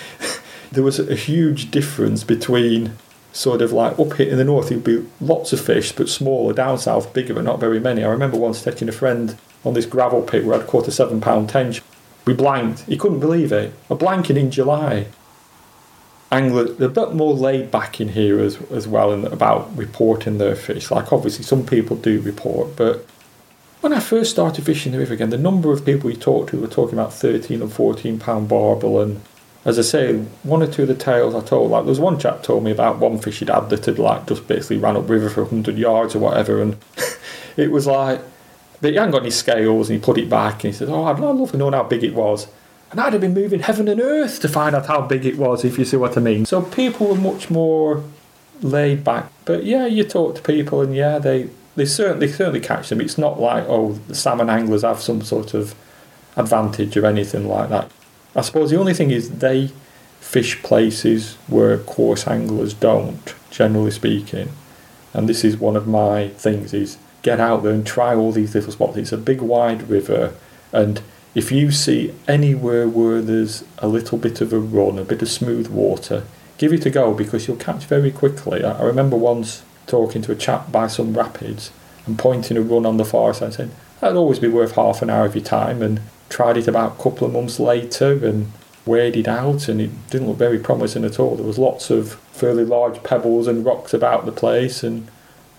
[0.73, 2.97] there was a huge difference between
[3.33, 6.53] sort of like up here in the north, there'd be lots of fish, but smaller.
[6.53, 8.03] Down south, bigger, but not very many.
[8.03, 11.21] I remember once taking a friend on this gravel pit where I'd caught a seven
[11.21, 11.81] pound tench
[12.31, 12.83] we blanked.
[12.83, 13.75] He couldn't believe it.
[13.91, 15.09] A blanking in July.
[16.31, 20.39] Anglers, they're a bit more laid back in here as, as well in, about reporting
[20.39, 20.93] their fish.
[20.93, 23.05] Like, obviously, some people do report, but
[23.81, 26.61] when I first started fishing the river again, the number of people we talked to
[26.61, 29.01] were talking about 13 and 14 pound barbel.
[29.01, 29.23] And
[29.65, 32.21] as I say, one or two of the tales I told, like, there was one
[32.21, 35.11] chap told me about one fish he'd had that had, like, just basically ran up
[35.11, 36.63] river for 100 yards or whatever.
[36.63, 36.77] And
[37.57, 38.21] it was like,
[38.81, 41.05] but he hadn't got any scales and he put it back and he said, Oh,
[41.05, 42.47] I'd love to know how big it was.
[42.91, 45.65] And I'd have been moving heaven and earth to find out how big it was,
[45.65, 46.45] if you see what I mean.
[46.45, 48.03] So people were much more
[48.63, 49.31] laid back.
[49.45, 53.01] But yeah, you talk to people and yeah, they, they certainly certainly catch them.
[53.01, 55.75] It's not like, oh, the salmon anglers have some sort of
[56.37, 57.91] advantage or anything like that.
[58.35, 59.71] I suppose the only thing is they
[60.21, 64.51] fish places where coarse anglers don't, generally speaking.
[65.13, 68.55] And this is one of my things is get out there and try all these
[68.55, 68.97] little spots.
[68.97, 70.35] It's a big wide river,
[70.73, 71.03] and
[71.35, 75.29] if you see anywhere where there's a little bit of a run, a bit of
[75.29, 76.25] smooth water,
[76.59, 78.65] give it a go because you'll catch very quickly.
[78.65, 81.71] I, remember once talking to a chap by some rapids
[82.07, 85.11] and pointing a run on the far side, saying that'd always be worth half an
[85.11, 88.53] hour of your time, and tried it about a couple of months later and
[88.87, 91.37] waded out, and it didn't look very promising at all.
[91.37, 95.07] There was lots of fairly large pebbles and rocks about the place, and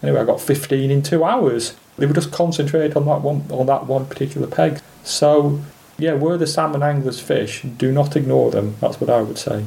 [0.04, 1.76] Anyway, I got 15 in two hours.
[1.98, 4.82] They would just concentrate on that one on that one particular peg.
[5.04, 5.62] So,
[5.98, 8.76] yeah, where the salmon anglers fish, do not ignore them.
[8.80, 9.66] That's what I would say.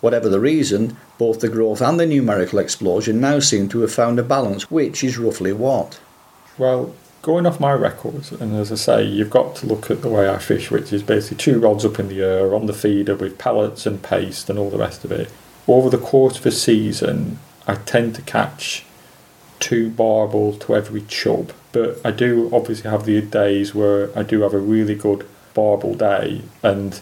[0.00, 4.18] Whatever the reason, both the growth and the numerical explosion now seem to have found
[4.18, 6.00] a balance, which is roughly what?
[6.58, 10.08] Well, going off my records, and as I say, you've got to look at the
[10.08, 13.14] way I fish, which is basically two rods up in the air on the feeder
[13.14, 15.30] with pellets and paste and all the rest of it.
[15.68, 18.84] Over the course of a season, I tend to catch
[19.62, 21.52] two barbel to every chub.
[21.70, 25.94] But I do obviously have the days where I do have a really good barbel
[25.94, 27.00] day, and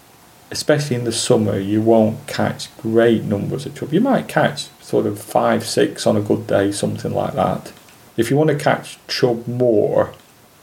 [0.51, 3.93] especially in the summer, you won't catch great numbers of chub.
[3.93, 7.73] You might catch sort of five, six on a good day, something like that.
[8.17, 10.13] If you want to catch chub more,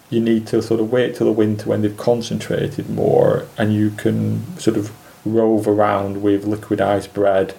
[0.10, 3.89] you need to sort of wait till the winter when they've concentrated more, and you
[3.89, 4.91] can sort of
[5.25, 7.55] rove around with liquidized bread,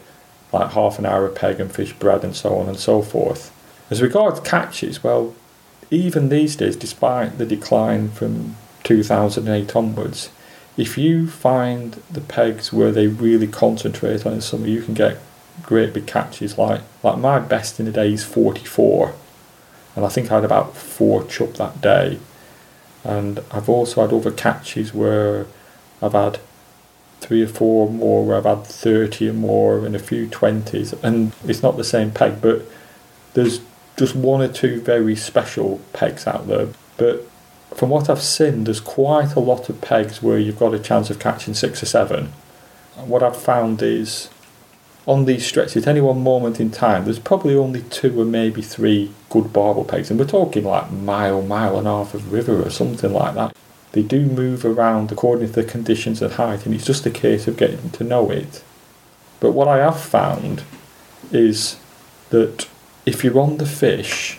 [0.53, 3.53] like half an hour of peg and fish bread and so on and so forth.
[3.90, 5.35] As regards catches, well,
[5.90, 10.31] even these days, despite the decline from 2008 onwards,
[10.77, 15.18] if you find the pegs where they really concentrate on in summer, you can get
[15.62, 16.57] great big catches.
[16.59, 19.14] Like like my best in the day is 44,
[19.96, 22.20] and I think I had about four chub that day.
[23.05, 25.46] And I've also had other catches where
[26.03, 26.40] I've had
[27.20, 31.33] three or four more where I've had 30 or more and a few 20s and
[31.44, 32.62] it's not the same peg but
[33.35, 33.61] there's
[33.99, 37.29] just one or two very special pegs out there but
[37.75, 41.11] from what I've seen there's quite a lot of pegs where you've got a chance
[41.11, 42.33] of catching six or seven
[42.97, 44.31] what I've found is
[45.07, 48.63] on these stretches at any one moment in time there's probably only two or maybe
[48.63, 52.63] three good barbel pegs and we're talking like mile mile and a half of river
[52.63, 53.55] or something like that
[53.93, 57.49] they do move around according to the conditions and height, and it's just a case
[57.49, 58.63] of getting to know it.
[59.41, 60.63] But what I have found
[61.33, 61.79] is
[62.31, 62.69] that
[63.07, 64.39] if you're on the fish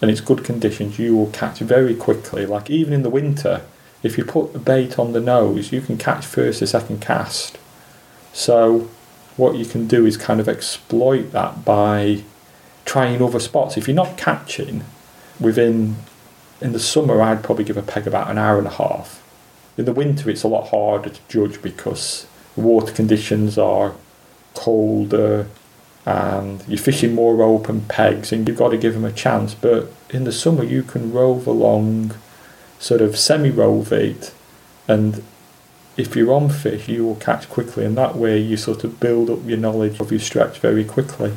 [0.00, 2.46] and it's good conditions, you will catch very quickly.
[2.46, 3.62] Like even in the winter,
[4.02, 7.58] if you put the bait on the nose, you can catch first or second cast.
[8.32, 8.88] So
[9.36, 12.22] what you can do is kind of exploit that by
[12.84, 13.76] trying other spots.
[13.76, 14.84] If you're not catching
[15.40, 15.96] within
[16.60, 19.22] in the summer, I'd probably give a peg about an hour and a half.
[19.76, 23.94] In the winter, it's a lot harder to judge because water conditions are
[24.54, 25.48] colder
[26.06, 29.54] and you're fishing more open pegs and you've got to give them a chance.
[29.54, 32.14] But in the summer, you can rove along,
[32.78, 34.32] sort of semi rovate,
[34.86, 35.22] and
[35.96, 39.30] if you're on fish, you will catch quickly, and that way you sort of build
[39.30, 41.32] up your knowledge of your stretch very quickly.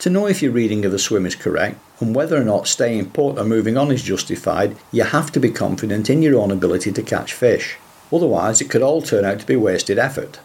[0.00, 3.10] To know if your reading of the swim is correct and whether or not staying
[3.10, 6.90] put or moving on is justified, you have to be confident in your own ability
[6.90, 7.76] to catch fish.
[8.12, 10.40] Otherwise, it could all turn out to be wasted effort.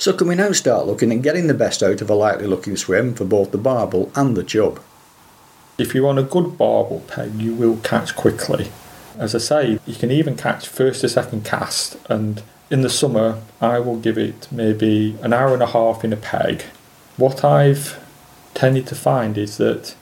[0.00, 2.74] So, can we now start looking at getting the best out of a likely looking
[2.74, 4.80] swim for both the barbel and the chub?
[5.76, 8.72] If you're on a good barbel peg, you will catch quickly.
[9.18, 13.42] As I say, you can even catch first or second cast, and in the summer,
[13.60, 16.62] I will give it maybe an hour and a half in a peg.
[17.18, 18.02] What I've
[18.54, 19.94] tended to find is that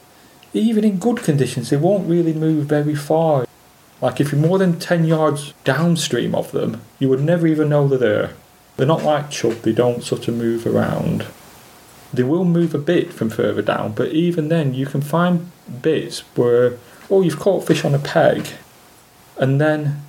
[0.54, 3.48] even in good conditions, they won't really move very far.
[4.00, 7.88] Like if you're more than 10 yards downstream of them, you would never even know
[7.88, 8.34] they're there.
[8.78, 11.26] They're not like chub, they don't sort of move around.
[12.14, 15.50] They will move a bit from further down, but even then, you can find
[15.82, 16.78] bits where,
[17.10, 18.46] oh, you've caught fish on a peg,
[19.36, 20.02] and then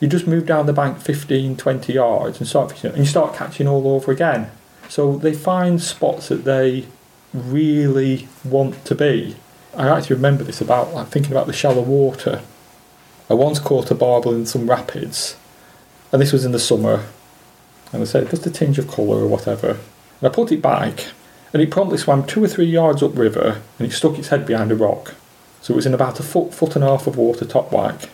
[0.00, 3.34] you just move down the bank 15, 20 yards and start fishing, and you start
[3.34, 4.50] catching all over again.
[4.88, 6.86] So they find spots that they
[7.34, 9.36] really want to be.
[9.76, 12.40] I actually remember this about like thinking about the shallow water.
[13.28, 15.36] I once caught a barbel in some rapids,
[16.10, 17.04] and this was in the summer.
[17.92, 19.70] And I said just a tinge of colour or whatever.
[20.20, 21.06] And I put it back,
[21.52, 24.72] and it promptly swam two or three yards upriver, and it stuck its head behind
[24.72, 25.14] a rock.
[25.62, 28.08] So it was in about a foot, foot and a half of water top whack.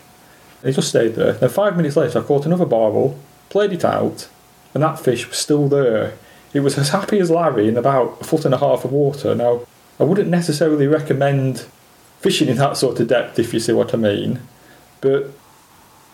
[0.61, 1.33] And it just stayed there.
[1.33, 4.29] Then five minutes later, I caught another barbel, played it out,
[4.73, 6.13] and that fish was still there
[6.55, 9.35] it was as happy as Larry in about a foot and a half of water.
[9.35, 9.67] Now,
[9.99, 11.65] I wouldn't necessarily recommend
[12.21, 14.39] fishing in that sort of depth if you see what I mean,
[15.01, 15.31] but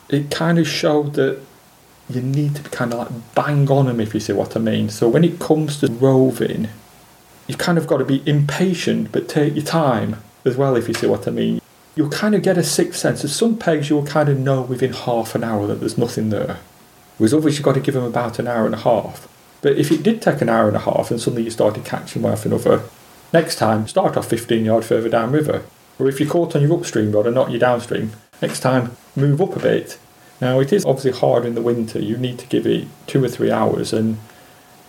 [0.09, 1.39] it kind of showed that
[2.09, 4.59] you need to be kind of like bang on them if you see what I
[4.59, 4.89] mean.
[4.89, 6.69] So when it comes to roving,
[7.47, 10.93] you've kind of got to be impatient but take your time as well if you
[10.93, 11.61] see what I mean.
[11.95, 13.21] You'll kind of get a sixth sense.
[13.21, 16.57] There's some pegs you'll kind of know within half an hour that there's nothing there.
[17.17, 19.27] Whereas others you've got to give them about an hour and a half.
[19.61, 22.21] But if it did take an hour and a half and suddenly you started catching
[22.21, 22.83] one after another,
[23.31, 25.63] next time start off 15 yards further downriver.
[25.99, 29.41] Or if you're caught on your upstream rod and not your downstream, next time move
[29.41, 29.99] up a bit.
[30.41, 33.29] Now it is obviously hard in the winter, you need to give it two or
[33.29, 34.17] three hours and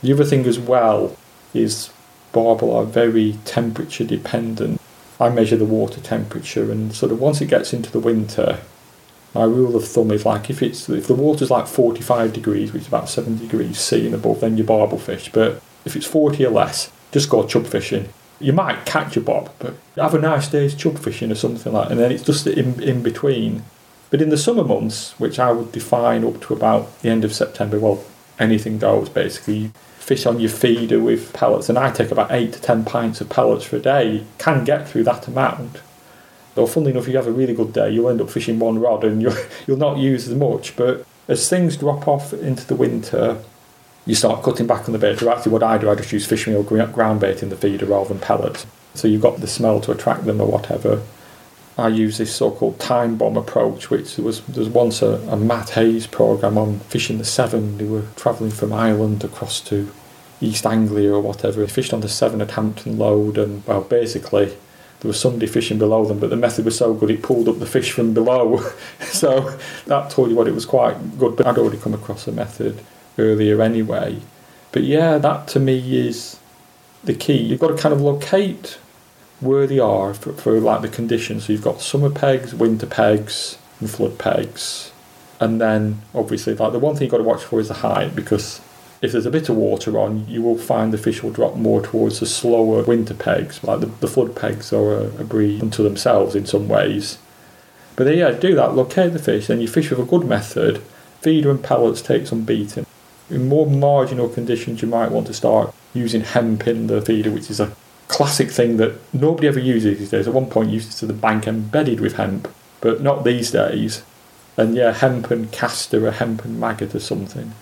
[0.02, 1.16] the other thing as well
[1.54, 1.92] is
[2.32, 4.80] barbel are very temperature dependent.
[5.20, 8.60] I measure the water temperature and sort of once it gets into the winter
[9.34, 12.82] my rule of thumb is like if it's if the water's like 45 degrees, which
[12.82, 15.30] is about 7 degrees C and above, then you barbel fish.
[15.32, 18.08] But if it's 40 or less, just go chub fishing.
[18.40, 21.88] You might catch a bob, but have a nice day's chub fishing or something like
[21.88, 23.64] that, and then it's just in, in between.
[24.12, 27.34] But in the summer months, which I would define up to about the end of
[27.34, 28.04] September, well,
[28.38, 29.72] anything goes basically.
[29.98, 33.28] Fish on your feeder with pellets, and I take about 8 to 10 pints of
[33.28, 35.80] pellets for a day, You can get through that amount
[36.56, 38.78] or funnily enough, if you have a really good day, you'll end up fishing one
[38.78, 39.22] rod and
[39.66, 40.76] you'll, not use as much.
[40.76, 43.42] But as things drop off into the winter,
[44.04, 45.22] you start cutting back on the bait.
[45.22, 47.86] Or actually, what I do, I just use fish meal ground bait in the feeder
[47.86, 48.66] rather than pellets.
[48.94, 51.02] So you've got the smell to attract them or whatever.
[51.78, 55.70] I use this so-called time bomb approach, which was there was once a, a Matt
[55.70, 57.78] Hayes program on fishing the Severn.
[57.78, 59.90] They were travelling from Ireland across to
[60.40, 61.60] East Anglia or whatever.
[61.60, 65.78] They fished on the Severn at Hampton Loade, and well, basically there was somebody fishing
[65.78, 68.62] below them, but the method was so good it pulled up the fish from below.
[69.00, 71.36] so that told you what it was quite good.
[71.36, 72.80] But I'd already come across a method
[73.18, 74.20] earlier anyway.
[74.72, 76.38] But yeah, that to me is
[77.02, 77.38] the key.
[77.38, 78.78] You've got to kind of locate
[79.42, 81.46] where they are for, for like the conditions.
[81.46, 84.92] So you've got summer pegs, winter pegs, and flood pegs.
[85.40, 88.14] And then obviously like the one thing you've got to watch for is the height
[88.14, 88.60] because
[89.02, 91.82] if there's a bit of water on, you will find the fish will drop more
[91.82, 95.82] towards the slower winter pegs, like the, the flood pegs are a, a breed unto
[95.82, 97.18] themselves in some ways.
[97.96, 100.78] But then, yeah, do that, locate the fish, then you fish with a good method,
[101.20, 102.86] feeder and pellets take some beating.
[103.28, 107.50] In more marginal conditions, you might want to start using hemp in the feeder, which
[107.50, 107.74] is a
[108.12, 110.28] classic thing that nobody ever uses these days.
[110.28, 112.46] At one point, used to the bank embedded with hemp,
[112.82, 114.02] but not these days.
[114.58, 117.54] And yeah, hemp and castor, a hemp and maggot or something.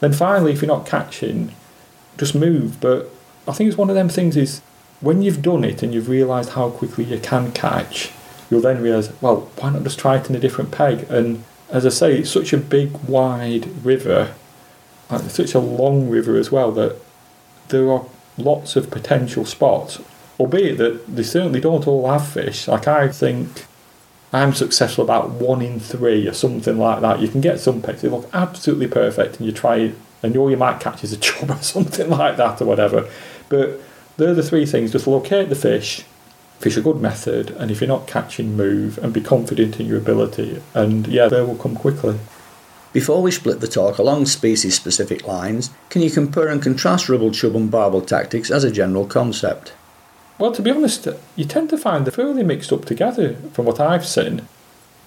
[0.00, 1.54] Then finally, if you're not catching,
[2.18, 2.80] just move.
[2.80, 3.10] But
[3.46, 4.60] I think it's one of them things is
[5.00, 8.10] when you've done it and you've realised how quickly you can catch,
[8.50, 11.08] you'll then realise, well, why not just try it in a different peg?
[11.10, 14.34] And as I say, it's such a big, wide river,
[15.10, 16.96] like such a long river as well, that
[17.68, 18.04] there are
[18.38, 20.00] lots of potential spots,
[20.38, 22.68] albeit that they certainly don't all have fish.
[22.68, 23.66] Like I think
[24.32, 27.20] I'm successful about one in three or something like that.
[27.20, 30.50] You can get some pics, they look absolutely perfect, and you try it, and all
[30.50, 33.08] you might catch is a chub or something like that or whatever.
[33.48, 33.80] But
[34.16, 36.04] they're the three things just locate the fish,
[36.58, 39.98] fish a good method, and if you're not catching, move and be confident in your
[39.98, 42.18] ability, and yeah, they will come quickly.
[42.92, 47.30] Before we split the talk along species specific lines, can you compare and contrast ribble,
[47.30, 49.72] chub, and barbel tactics as a general concept?
[50.38, 53.80] Well, to be honest, you tend to find they're fairly mixed up together from what
[53.80, 54.46] I've seen.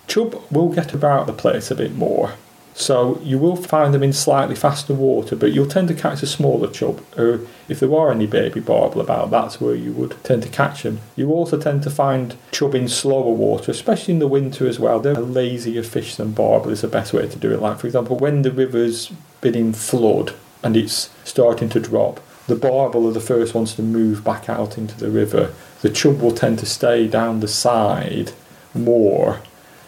[0.07, 2.33] Chub will get about the place a bit more,
[2.77, 6.27] so you will find them in slightly faster water, but you'll tend to catch a
[6.27, 10.43] smaller chub, or if there are any baby barbel about, that's where you would tend
[10.43, 10.99] to catch them.
[11.15, 14.99] You also tend to find chub in slower water, especially in the winter as well.
[14.99, 17.61] They're a lazier fish than barbel is the best way to do it.
[17.61, 19.09] Like, for example, when the river's
[19.39, 23.83] been in flood and it's starting to drop, the barbel are the first ones to
[23.83, 25.53] move back out into the river.
[25.81, 28.33] The chub will tend to stay down the side
[28.73, 29.39] more.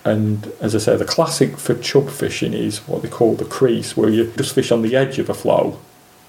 [0.08, 3.98] And as I say, the classic for chub fishing is what they call the crease,
[3.98, 5.80] where you just fish on the edge of a flow.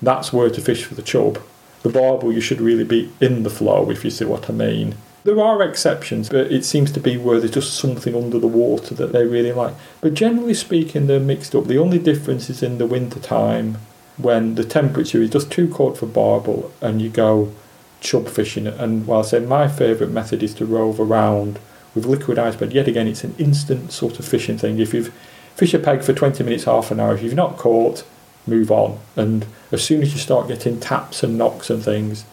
[0.02, 1.40] That's where to fish for the chub.
[1.84, 4.96] The barbel, you should really be in the flow, if you see what I mean.
[5.22, 8.96] There are exceptions, but it seems to be where there's just something under the water
[8.96, 9.74] that they really like.
[10.00, 11.66] But generally speaking, they're mixed up.
[11.66, 13.78] The only difference is in the winter time
[14.16, 17.52] when the temperature is just too cold for barbel and you go
[18.00, 18.66] chub fishing.
[18.66, 21.60] And while I say my favourite method is to rove around
[21.94, 24.78] with liquidised, but yet again, it's an instant sort of fishing thing.
[24.78, 25.12] If you've
[25.54, 28.04] fish a peg for 20 minutes, half an hour, if you've not caught,
[28.46, 28.98] move on.
[29.16, 32.24] And as soon as you start getting taps and knocks and things,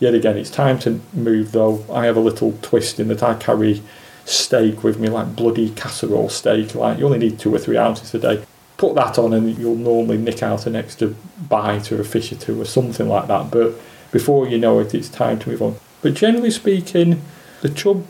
[0.00, 1.84] yet again, it's time to move though.
[1.92, 3.82] I have a little twist in that I carry
[4.24, 6.74] steak with me, like bloody casserole steak.
[6.74, 8.44] Like you only need two or three ounces a day
[8.76, 11.08] put that on and you'll normally nick out an extra
[11.48, 13.50] bite or a fish or two or something like that.
[13.50, 13.74] But
[14.10, 15.76] before you know it, it's time to move on.
[16.02, 17.22] But generally speaking,
[17.62, 18.04] the chub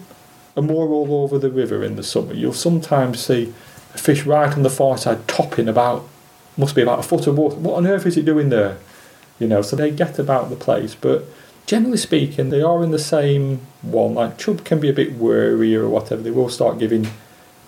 [0.56, 2.32] are more all over the river in the summer.
[2.32, 3.52] You'll sometimes see
[3.94, 6.08] a fish right on the far side topping about,
[6.56, 7.56] must be about a foot of water.
[7.56, 8.78] What on earth is it doing there?
[9.38, 10.94] You know, so they get about the place.
[10.94, 11.24] But
[11.66, 14.14] generally speaking, they are in the same one.
[14.14, 16.22] Like chub can be a bit wary or whatever.
[16.22, 17.08] They will start giving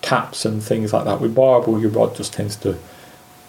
[0.03, 1.21] taps and things like that.
[1.21, 2.79] With barbel, your rod just tends to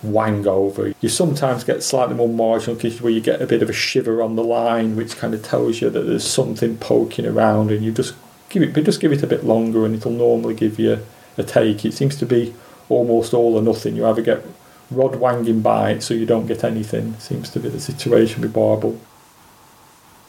[0.04, 0.94] wang over.
[1.02, 4.22] You sometimes get slightly more marginal cases where you get a bit of a shiver
[4.22, 7.92] on the line, which kind of tells you that there's something poking around, and you
[7.92, 8.16] just
[8.50, 11.06] give it, but just give it a bit longer, and it'll normally give you
[11.38, 11.86] a take.
[11.86, 12.54] It seems to be
[12.89, 13.95] almost all or nothing.
[13.95, 14.45] You either get
[14.91, 17.18] rod wanging bites, so you don't get anything.
[17.20, 19.00] Seems to be the situation with barbel.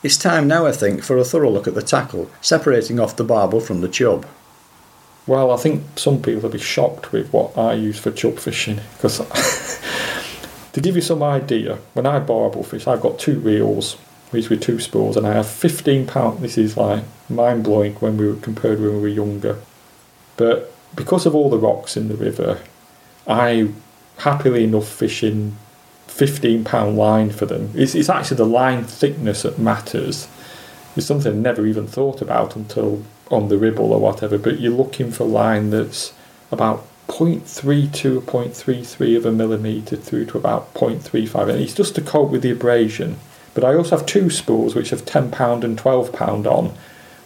[0.03, 3.25] It's time now, I think, for a thorough look at the tackle, separating off the
[3.25, 4.27] barbel from the chub.
[5.27, 8.81] Well, I think some people will be shocked with what I use for chub fishing
[8.95, 9.19] because
[10.73, 13.97] to give you some idea, when I barbel fish, I've got two reels,
[14.33, 16.41] these with two spools, and I have 15 pound.
[16.41, 19.59] This is like mind blowing when we were compared when we were younger.
[20.37, 22.61] But because of all the rocks in the river,
[23.26, 23.68] I
[24.18, 25.57] happily enough fishing
[26.07, 27.70] 15 pound line for them.
[27.74, 30.29] It's, it's actually the line thickness that matters.
[30.97, 34.72] It's something I never even thought about until on the ribble or whatever, but you're
[34.72, 36.12] looking for line that's
[36.51, 42.03] about 0.32 or 0.33 of a millimetre through to about 0.35 and it's just to
[42.03, 43.18] cope with the abrasion
[43.59, 46.73] but I also have two spools which have 10 pound and 12 pound on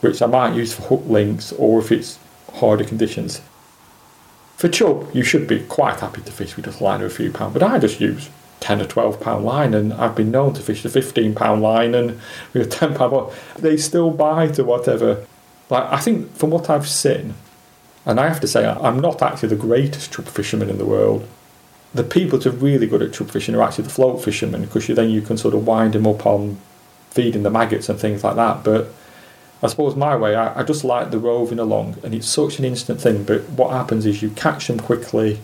[0.00, 2.18] which I might use for hook links or if it's
[2.54, 3.42] harder conditions
[4.56, 7.14] for chub you should be quite happy to fish with just a line of a
[7.14, 8.30] few pound but I just use
[8.60, 11.94] 10 or 12 pound line and I've been known to fish the 15 pound line
[11.94, 12.18] and
[12.54, 15.26] with a 10 pound they still bite or whatever
[15.72, 17.34] Like I think from what I've seen,
[18.04, 21.26] and I have to say I'm not actually the greatest chub fisherman in the world.
[21.94, 24.88] The people that are really good at chub fishing are actually the float fishermen because
[24.88, 26.58] you, then you can sort of wind them up on
[27.10, 28.64] feeding the maggots and things like that.
[28.64, 28.88] But
[29.62, 32.64] I suppose my way, I, I just like the roving along, and it's such an
[32.64, 33.24] instant thing.
[33.24, 35.40] But what happens is you catch them quickly,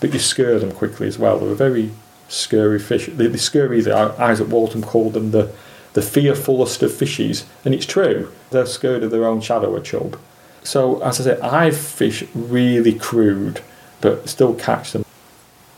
[0.00, 1.38] but you scare them quickly as well.
[1.38, 1.92] They're a very
[2.28, 3.06] scurry fish.
[3.06, 5.52] The, the the Izaak Walton called them the
[5.94, 8.32] the fearfulest of fishes, and it's true.
[8.50, 10.18] They're scared of their own shadow, a chub.
[10.64, 13.60] So as I say, I fish really crude,
[14.00, 15.04] but still catch them.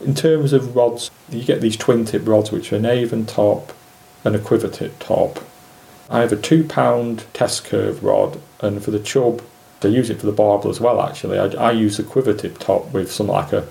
[0.01, 3.73] In terms of rods, you get these twin tip rods, which are an Avon top
[4.23, 5.39] and a quiver tip top.
[6.09, 9.41] I have a two pound test curve rod, and for the chub,
[9.81, 11.01] I use it for the barbel as well.
[11.01, 13.67] Actually, I, I use the quiver tip top with some like a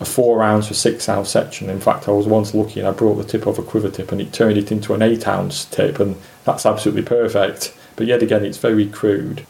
[0.00, 1.68] a four ounce or six ounce section.
[1.68, 4.12] In fact, I was once lucky and I brought the tip of a quiver tip
[4.12, 7.74] and it turned it into an eight ounce tip, and that's absolutely perfect.
[7.96, 9.44] But yet again, it's very crude.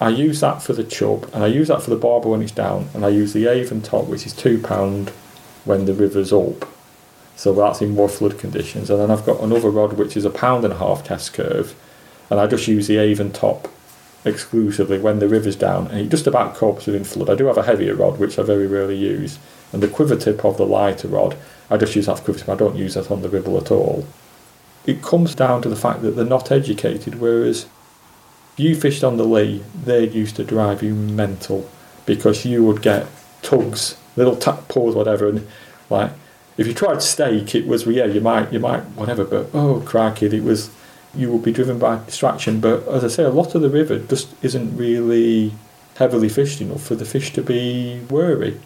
[0.00, 2.52] I use that for the chub and I use that for the barbel when it's
[2.52, 5.12] down, and I use the Avon top, which is two pound
[5.64, 6.68] when the river's up.
[7.36, 8.90] So that's in more flood conditions.
[8.90, 11.74] And then I've got another rod which is a pound and a half test curve,
[12.28, 13.68] and I just use the Avon top
[14.24, 17.30] exclusively when the river's down, and it just about copes within flood.
[17.30, 19.38] I do have a heavier rod which I very rarely use,
[19.72, 21.36] and the quiver tip of the lighter rod,
[21.70, 24.06] I just use that quiver tip, I don't use that on the ribble at all.
[24.86, 27.66] It comes down to the fact that they're not educated, whereas
[28.56, 31.68] you fished on the Lee, they used to drive you mental
[32.04, 33.06] because you would get
[33.42, 35.46] tugs, little tap paws, whatever, and
[35.88, 36.12] like
[36.56, 40.26] if you tried steak, it was yeah, you might, you might, whatever, but oh crikey,
[40.26, 40.70] it was
[41.14, 42.60] you would be driven by distraction.
[42.60, 45.52] But as I say, a lot of the river just isn't really
[45.96, 48.60] heavily fished enough for the fish to be wary.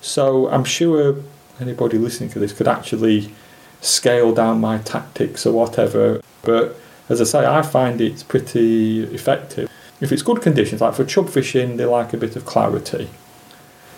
[0.00, 1.16] So I'm sure
[1.60, 3.32] anybody listening to this could actually
[3.80, 6.20] scale down my tactics or whatever.
[6.42, 6.76] But
[7.08, 9.70] as I say, I find it's pretty effective.
[10.00, 13.08] If it's good conditions, like for chub fishing, they like a bit of clarity.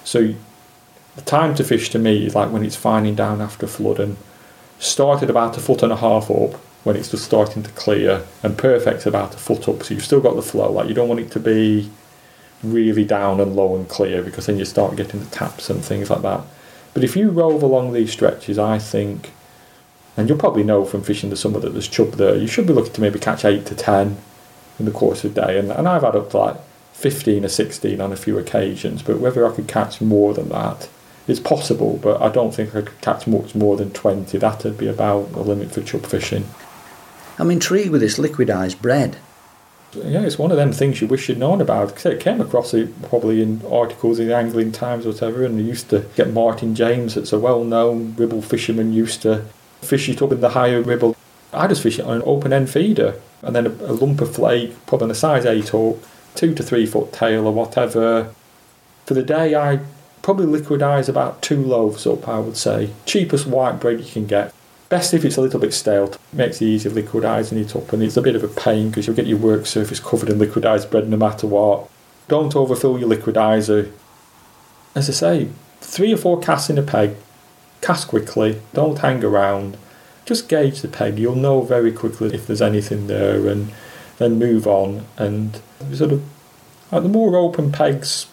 [0.04, 0.34] So
[1.16, 4.16] the time to fish to me is like when it's finding down after flood and
[4.78, 6.54] started about a foot and a half up
[6.84, 9.82] when it's just starting to clear and perfect about a foot up.
[9.82, 10.72] So you've still got the flow.
[10.72, 11.90] Like you don't want it to be
[12.62, 16.10] really down and low and clear because then you start getting the taps and things
[16.10, 16.42] like that.
[16.94, 19.32] But if you rove along these stretches, I think,
[20.16, 22.72] and you'll probably know from fishing the summer that there's chub there, you should be
[22.72, 24.18] looking to maybe catch 8 to 10
[24.78, 25.58] in the course of the day.
[25.58, 26.56] And, and I've had up to like
[26.92, 30.88] 15 or 16 on a few occasions, but whether I could catch more than that,
[31.28, 34.36] it's possible, but I don't think I could catch much more than 20.
[34.38, 36.46] That'd be about the limit for chub fishing.
[37.38, 39.16] I'm intrigued with this liquidized bread
[39.94, 42.04] yeah, it's one of them things you wish you'd known about.
[42.06, 45.62] I came across it probably in articles in the Angling Times or whatever, and I
[45.62, 49.44] used to get Martin James, that's a well-known ribble fisherman, used to
[49.82, 51.16] fish it up in the higher ribble.
[51.52, 54.34] I just fish it on an open end feeder, and then a, a lump of
[54.34, 56.02] flake, probably on a size eight hook,
[56.34, 58.32] two to three foot tail or whatever.
[59.04, 59.80] For the day, I
[60.22, 62.28] probably liquidize about two loaves up.
[62.28, 64.54] I would say cheapest white bread you can get.
[64.88, 66.04] Best if it's a little bit stale.
[66.04, 69.06] It makes it easy liquidising it up, and it's a bit of a pain because
[69.06, 71.88] you'll get your work surface covered in liquidised bread no matter what.
[72.28, 73.90] Don't overfill your liquidizer.
[74.94, 75.48] As I say,
[75.80, 77.16] three or four casts in a peg.
[77.80, 78.60] Cast quickly.
[78.74, 79.76] Don't hang around.
[80.24, 81.18] Just gauge the peg.
[81.18, 83.72] You'll know very quickly if there's anything there, and
[84.18, 85.06] then move on.
[85.16, 85.60] And
[85.92, 86.22] sort of
[86.92, 88.26] like the more open pegs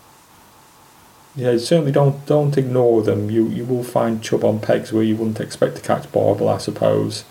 [1.40, 3.30] yeah, certainly don't don't ignore them.
[3.30, 6.58] You you will find chub on pegs where you wouldn't expect to catch barbel, I
[6.58, 7.24] suppose.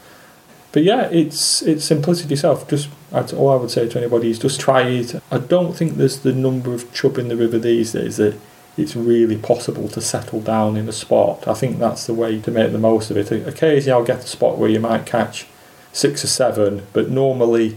[0.73, 2.69] But yeah, it's it's simplicity itself.
[2.69, 5.15] Just that's all I would say to anybody is just try it.
[5.31, 8.39] I don't think there's the number of chub in the river these days that
[8.77, 11.49] it's really possible to settle down in a spot.
[11.49, 13.31] I think that's the way to make the most of it.
[13.33, 15.47] Occasionally, I'll get a spot where you might catch
[15.93, 17.77] six or seven, but normally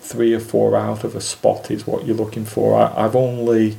[0.00, 2.74] three or four out of a spot is what you're looking for.
[2.76, 3.76] I, I've only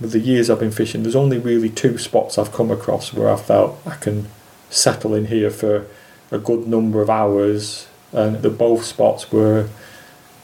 [0.00, 3.30] with the years I've been fishing, there's only really two spots I've come across where
[3.30, 4.28] I felt I can
[4.70, 5.86] settle in here for
[6.30, 9.68] a good number of hours, and the both spots were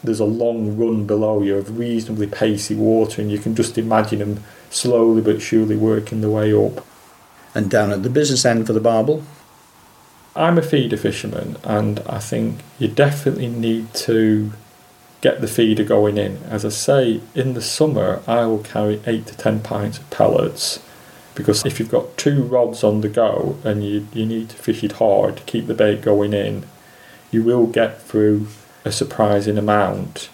[0.03, 4.19] there's a long run below you of reasonably pacey water, and you can just imagine
[4.19, 6.85] them slowly but surely working their way up.
[7.53, 9.23] And down at the business end for the barbel?
[10.35, 14.53] I'm a feeder fisherman, and I think you definitely need to
[15.21, 16.37] get the feeder going in.
[16.49, 20.79] As I say, in the summer, I will carry 8 to 10 pints of pellets
[21.35, 24.83] because if you've got two rods on the go and you, you need to fish
[24.83, 26.65] it hard to keep the bait going in,
[27.31, 28.47] you will get through
[28.83, 30.29] a surprising amount.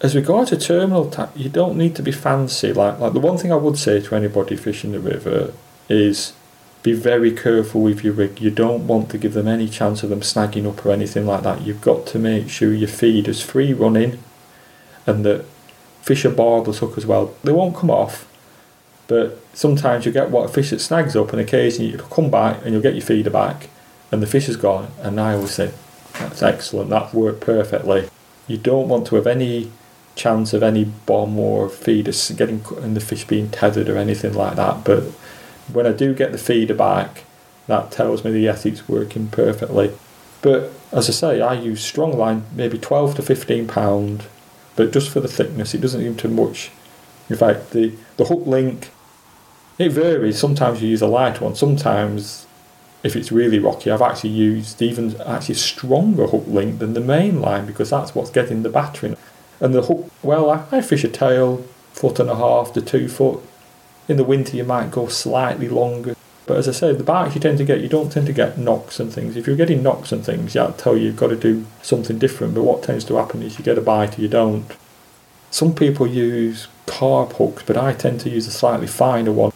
[0.00, 2.72] As regards to terminal tap, you don't need to be fancy.
[2.72, 5.52] Like, like the one thing I would say to anybody fishing the river
[5.90, 6.32] is
[6.82, 8.40] be very careful with your rig.
[8.40, 11.42] You don't want to give them any chance of them snagging up or anything like
[11.42, 11.62] that.
[11.62, 14.18] You've got to make sure your feed is free running
[15.06, 15.44] and that
[16.00, 17.34] fish a barbless hook as well.
[17.44, 18.26] They won't come off,
[19.06, 22.62] but sometimes you get what a fish that snags up, and occasionally you'll come back
[22.62, 23.68] and you'll get your feeder back,
[24.10, 24.90] and the fish is gone.
[25.00, 25.72] And I always say,
[26.14, 28.08] that's excellent, that worked perfectly.
[28.46, 29.70] You don't want to have any
[30.16, 34.56] chance of any bomb or feeder getting and the fish being tethered or anything like
[34.56, 34.84] that.
[34.84, 35.04] But
[35.72, 37.24] when I do get the feeder back,
[37.66, 39.92] that tells me the ethic's working perfectly.
[40.42, 44.24] But as I say, I use strong line, maybe 12 to 15 pound,
[44.76, 46.70] but just for the thickness, it doesn't seem too much.
[47.28, 48.90] In fact, the, the hook link,
[49.78, 50.38] it varies.
[50.38, 51.54] Sometimes you use a light one.
[51.54, 52.46] Sometimes,
[53.02, 57.40] if it's really rocky, I've actually used even actually stronger hook link than the main
[57.40, 59.16] line because that's what's getting the battering.
[59.60, 63.08] And the hook, well, I, I fish a tail, foot and a half to two
[63.08, 63.40] foot.
[64.10, 66.16] In the winter, you might go slightly longer.
[66.44, 68.58] But as I say, the bites you tend to get, you don't tend to get
[68.58, 69.36] knocks and things.
[69.36, 72.54] If you're getting knocks and things, I'll tell you you've got to do something different.
[72.54, 74.66] But what tends to happen is you get a bite or you don't.
[75.52, 79.52] Some people use carp hooks, but I tend to use a slightly finer one.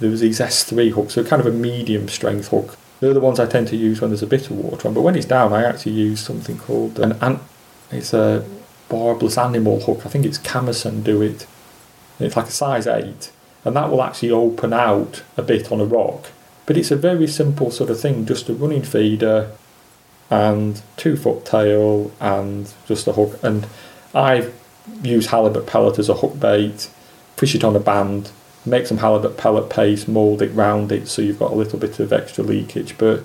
[0.00, 2.78] There's these S3 hooks, so kind of a medium strength hook.
[3.00, 4.94] They're the ones I tend to use when there's a bit of water on.
[4.94, 7.42] But when it's down, I actually use something called an ant.
[7.90, 8.46] It's a
[8.88, 10.06] barbless animal hook.
[10.06, 11.46] I think it's Kamasan do it.
[12.18, 13.32] It's like a size 8,
[13.68, 16.32] and that will actually open out a bit on a rock.
[16.66, 19.52] But it's a very simple sort of thing, just a running feeder
[20.30, 23.38] and two foot tail and just a hook.
[23.42, 23.66] And
[24.14, 24.50] I
[25.02, 26.90] use halibut pellet as a hook bait,
[27.36, 28.32] fish it on a band,
[28.66, 32.00] make some halibut pellet paste, mould it round it so you've got a little bit
[32.00, 32.98] of extra leakage.
[32.98, 33.24] But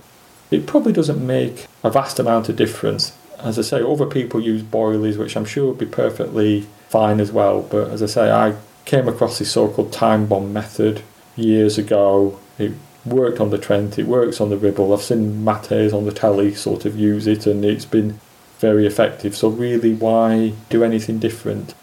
[0.52, 3.14] it probably doesn't make a vast amount of difference
[3.44, 7.32] as I say, other people use boilies, which I'm sure would be perfectly fine as
[7.32, 7.62] well.
[7.62, 11.02] But as I say, I came across this so-called time bomb method
[11.36, 12.40] years ago.
[12.58, 12.74] It
[13.06, 14.94] worked on the Trent, it works on the Ribble.
[14.94, 18.20] I've seen Matt on the telly sort of use it, and it's been
[18.60, 19.36] very effective.
[19.36, 21.76] So really, why do anything different?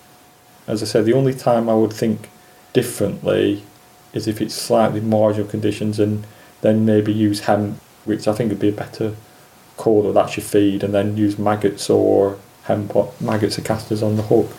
[0.66, 2.30] As I said, the only time I would think
[2.72, 3.64] differently
[4.12, 6.26] is if it's slightly marginal conditions, and
[6.60, 9.14] then maybe use hemp, which I think would be a better
[9.76, 14.16] call or that's your feed, and then use maggots or hemp maggots or casters on
[14.16, 14.50] the hook.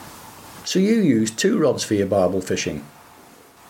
[0.64, 2.86] So you use two rods for your barbel fishing?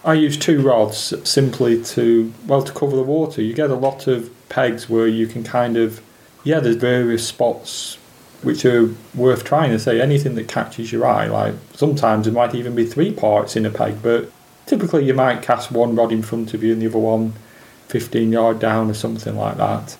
[0.03, 3.41] I use two rods simply to well to cover the water.
[3.41, 6.01] You get a lot of pegs where you can kind of
[6.43, 7.97] yeah, there's various spots
[8.41, 11.27] which are worth trying to say anything that catches your eye.
[11.27, 14.31] Like sometimes it might even be three parts in a peg, but
[14.65, 17.33] typically you might cast one rod in front of you and the other one
[17.89, 19.97] 15 yard down or something like that.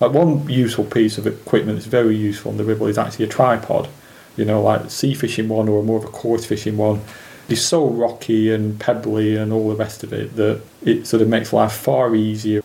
[0.00, 3.28] Like one useful piece of equipment that's very useful on the Ribble is actually a
[3.28, 3.88] tripod.
[4.36, 7.00] You know, like sea fishing one or more of a coarse fishing one.
[7.48, 11.28] It's so rocky and pebbly and all the rest of it that it sort of
[11.28, 12.62] makes life far easier.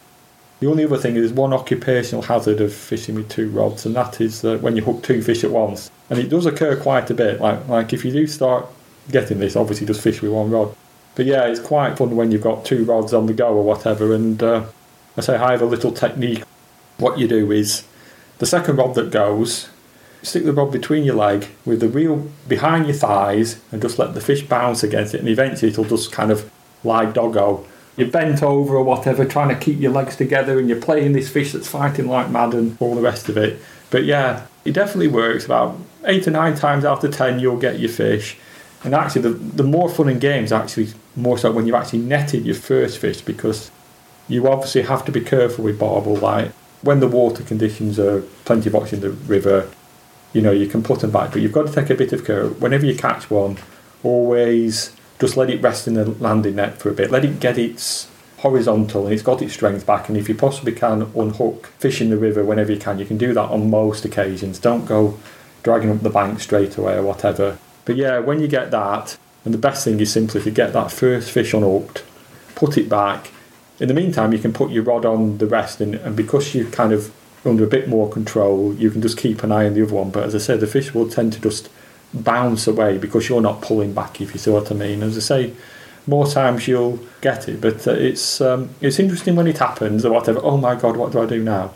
[0.60, 4.22] The only other thing is one occupational hazard of fishing with two rods, and that
[4.22, 7.14] is that when you hook two fish at once, and it does occur quite a
[7.14, 7.40] bit.
[7.42, 8.66] Like like if you do start
[9.12, 10.76] getting this, obviously just fish with one rod.
[11.16, 14.14] But yeah, it's quite fun when you've got two rods on the go or whatever.
[14.14, 14.66] And uh,
[15.18, 16.44] I say I have a little technique
[17.02, 17.84] what you do is
[18.38, 19.68] the second rod that goes,
[20.24, 24.14] stick the rod between your leg with the reel behind your thighs and just let
[24.14, 26.50] the fish bounce against it, and eventually it'll just kind of
[26.84, 27.66] lie doggo.
[27.98, 31.30] You're bent over or whatever, trying to keep your legs together, and you're playing this
[31.30, 33.60] fish that's fighting like mad and all the rest of it.
[33.90, 35.46] But yeah, it definitely works.
[35.46, 38.38] About eight or nine times out of ten, you'll get your fish.
[38.84, 42.46] And actually, the, the more fun in games actually more so when you've actually netted
[42.46, 43.70] your first fish because
[44.28, 46.52] you obviously have to be careful with barbel light
[46.82, 49.70] when the water conditions are plenty of oxygen in the river,
[50.34, 52.26] you know, you can put them back, but you've got to take a bit of
[52.26, 52.48] care.
[52.48, 53.58] Whenever you catch one,
[54.04, 57.12] always just let it rest in the landing net for a bit.
[57.12, 58.08] Let it get its
[58.40, 60.10] horizontal and it's got its strength back.
[60.10, 63.18] And if you possibly can unhook fish in the river whenever you can, you can
[63.18, 64.58] do that on most occasions.
[64.58, 65.20] Don't go
[65.64, 67.60] dragging up the bank straight away or whatever.
[67.86, 70.92] But yeah, when you get that, and the best thing is simply to get that
[70.92, 72.04] first fish unhooked,
[72.56, 73.32] put it back,
[73.82, 76.70] in the meantime, you can put your rod on the rest, and, and because you're
[76.70, 77.12] kind of
[77.46, 80.12] under a bit more control, you can just keep an eye on the other one.
[80.12, 81.70] But as I said, the fish will tend to just
[82.14, 85.02] bounce away because you're not pulling back, if you see what I mean.
[85.02, 85.54] As I say,
[86.06, 90.12] more times you'll get it, but uh, it's um, it's interesting when it happens or
[90.12, 90.40] whatever.
[90.44, 91.74] Oh my God, what do I do now?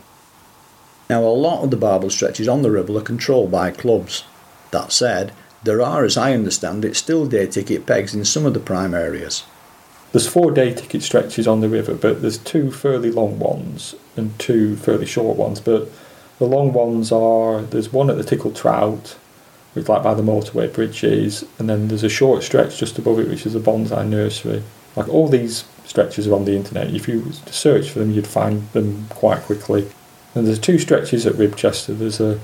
[1.09, 4.23] Now, a lot of the barbel stretches on the Ribble are controlled by clubs.
[4.71, 8.55] That said, there are, as I understand it, still day ticket pegs in some of
[8.55, 9.43] the prime areas.
[10.11, 14.37] There's four day ticket stretches on the river, but there's two fairly long ones and
[14.39, 15.59] two fairly short ones.
[15.59, 15.89] But
[16.39, 19.17] the long ones are there's one at the Tickle Trout,
[19.73, 23.27] which like by the motorway bridges, and then there's a short stretch just above it,
[23.27, 24.63] which is a bonsai nursery.
[24.95, 26.93] Like all these stretches are on the internet.
[26.93, 29.87] If you search for them, you'd find them quite quickly.
[30.33, 31.97] And there's two stretches at Ribchester.
[31.97, 32.39] There's a,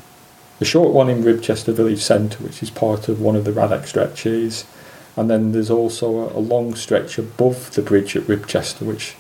[0.60, 3.86] a short one in Ribchester Village Centre, which is part of one of the Radak
[3.86, 4.66] stretches,
[5.18, 9.16] And then there's also a long stretch above the bridge at Ribchester, which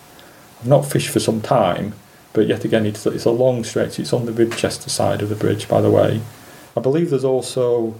[0.61, 1.93] I've not fished for some time,
[2.33, 3.99] but yet again, it's, it's a long stretch.
[3.99, 6.21] It's on the Ribchester side of the bridge, by the way.
[6.75, 7.95] I believe there's also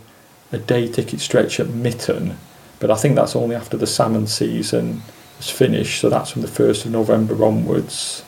[0.52, 2.38] a day ticket stretch at Mitton,
[2.80, 5.02] but I think that's only after the salmon season
[5.40, 8.24] is finished, so that's from the 1st of November onwards.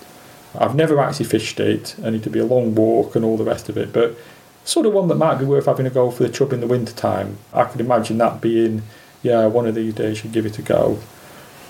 [0.58, 3.44] I've never actually fished it, I need to be a long walk and all the
[3.44, 4.18] rest of it, but
[4.66, 6.68] sort of one that might be worth having a go for the chub in the
[6.68, 7.38] winter time.
[7.54, 8.84] I could imagine that being,
[9.22, 11.00] yeah, one of these days you give it a go.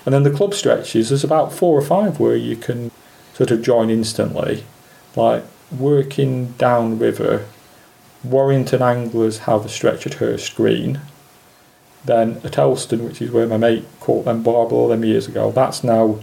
[0.05, 2.91] And then the club stretches, there's about four or five where you can
[3.33, 4.63] sort of join instantly,
[5.15, 7.45] like working downriver.
[8.23, 11.01] Warrington anglers have a stretch at Hurst Green.
[12.05, 15.51] Then at Elston, which is where my mate caught them barbel all them years ago,
[15.51, 16.19] that's now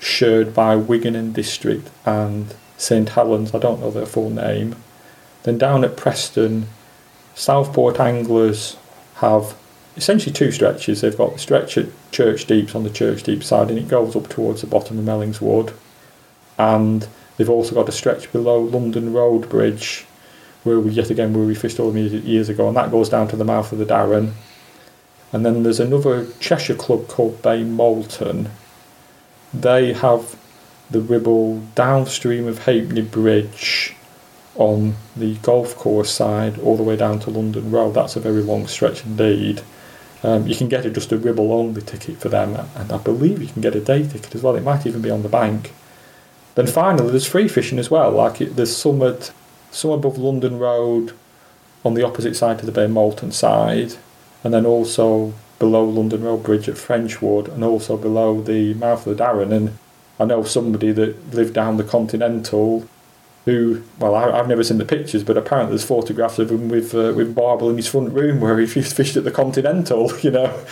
[0.00, 4.74] shared by Wigan and District and St Helens, I don't know their full name.
[5.44, 6.66] Then down at Preston,
[7.34, 8.76] Southport anglers
[9.16, 9.56] have
[9.96, 11.00] essentially two stretches.
[11.00, 14.16] They've got the stretch at Church Deeps on the Church Deep side, and it goes
[14.16, 15.72] up towards the bottom of Mellings Wood.
[16.58, 20.06] And they've also got a stretch below London Road Bridge,
[20.64, 23.28] where we yet again where we fished all the years ago, and that goes down
[23.28, 24.32] to the mouth of the Darwen.
[25.32, 28.50] And then there's another Cheshire club called Bay Malton.
[29.54, 30.36] They have
[30.90, 33.94] the Ribble downstream of Hapney Bridge
[34.54, 37.94] on the golf course side all the way down to London Road.
[37.94, 39.62] That's a very long stretch indeed.
[40.22, 43.42] Um, you can get a, just a Ribble only ticket for them, and I believe
[43.42, 44.54] you can get a day ticket as well.
[44.54, 45.72] It might even be on the bank.
[46.54, 48.10] Then finally, there's free fishing as well.
[48.10, 49.32] Like there's some at
[49.70, 51.14] some above London Road,
[51.84, 53.94] on the opposite side to the Bay Malton side,
[54.44, 59.16] and then also below London Road Bridge at Frenchwood, and also below the mouth of
[59.16, 59.52] the Darwen.
[59.52, 59.78] And
[60.20, 62.86] I know somebody that lived down the Continental
[63.44, 66.94] who, well, I, have never seen the pictures, but apparently there's photographs of him with
[66.94, 70.12] uh, with Barbel in his front room where he fished at the Continental.
[70.22, 70.64] You know,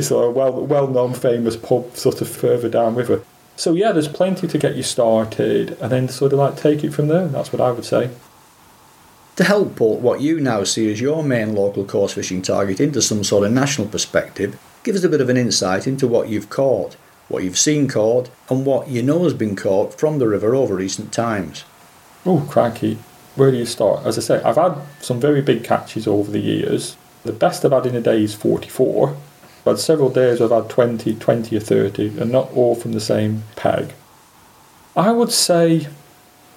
[0.00, 3.22] sort of well well known famous pub sort of further downriver.
[3.56, 6.92] So yeah, there's plenty to get you started, and then sort of like take it
[6.92, 7.28] from there.
[7.28, 8.10] That's what I would say.
[9.36, 13.02] To help put what you now see as your main local coarse fishing target into
[13.02, 16.50] some sort of national perspective, give us a bit of an insight into what you've
[16.50, 16.94] caught,
[17.28, 20.76] what you've seen caught, and what you know has been caught from the river over
[20.76, 21.64] recent times.
[22.24, 22.98] Oh, crikey.
[23.34, 24.06] Where do you start?
[24.06, 26.96] As I say, I've had some very big catches over the years.
[27.24, 29.16] The best I've had in a day is 44.
[29.64, 33.44] Had several days I've had 20, 20 or 30, and not all from the same
[33.56, 33.92] peg.
[34.94, 35.88] I would say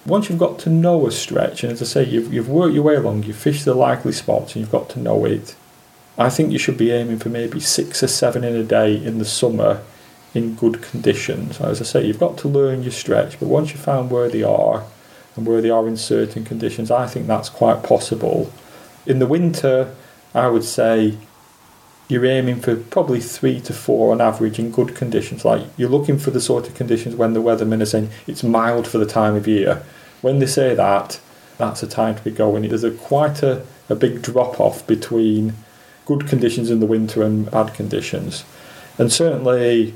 [0.06, 2.84] once you've got to know a stretch, and as I say, you've, you've worked your
[2.84, 5.56] way along, you've fished the likely spots, and you've got to know it,
[6.16, 9.18] I think you should be aiming for maybe six or seven in a day in
[9.18, 9.82] the summer
[10.34, 11.60] in good conditions.
[11.60, 14.42] As I say, you've got to learn your stretch, but once you've found where they
[14.42, 14.84] are,
[15.38, 16.90] and where they are in certain conditions.
[16.90, 18.52] I think that's quite possible.
[19.06, 19.94] In the winter,
[20.34, 21.16] I would say
[22.08, 25.44] you're aiming for probably three to four on average in good conditions.
[25.44, 28.88] Like you're looking for the sort of conditions when the weathermen are saying it's mild
[28.88, 29.82] for the time of year.
[30.22, 31.20] When they say that,
[31.58, 32.66] that's a time to be going.
[32.68, 35.54] There's a quite a, a big drop off between
[36.06, 38.44] good conditions in the winter and bad conditions.
[38.96, 39.94] And certainly,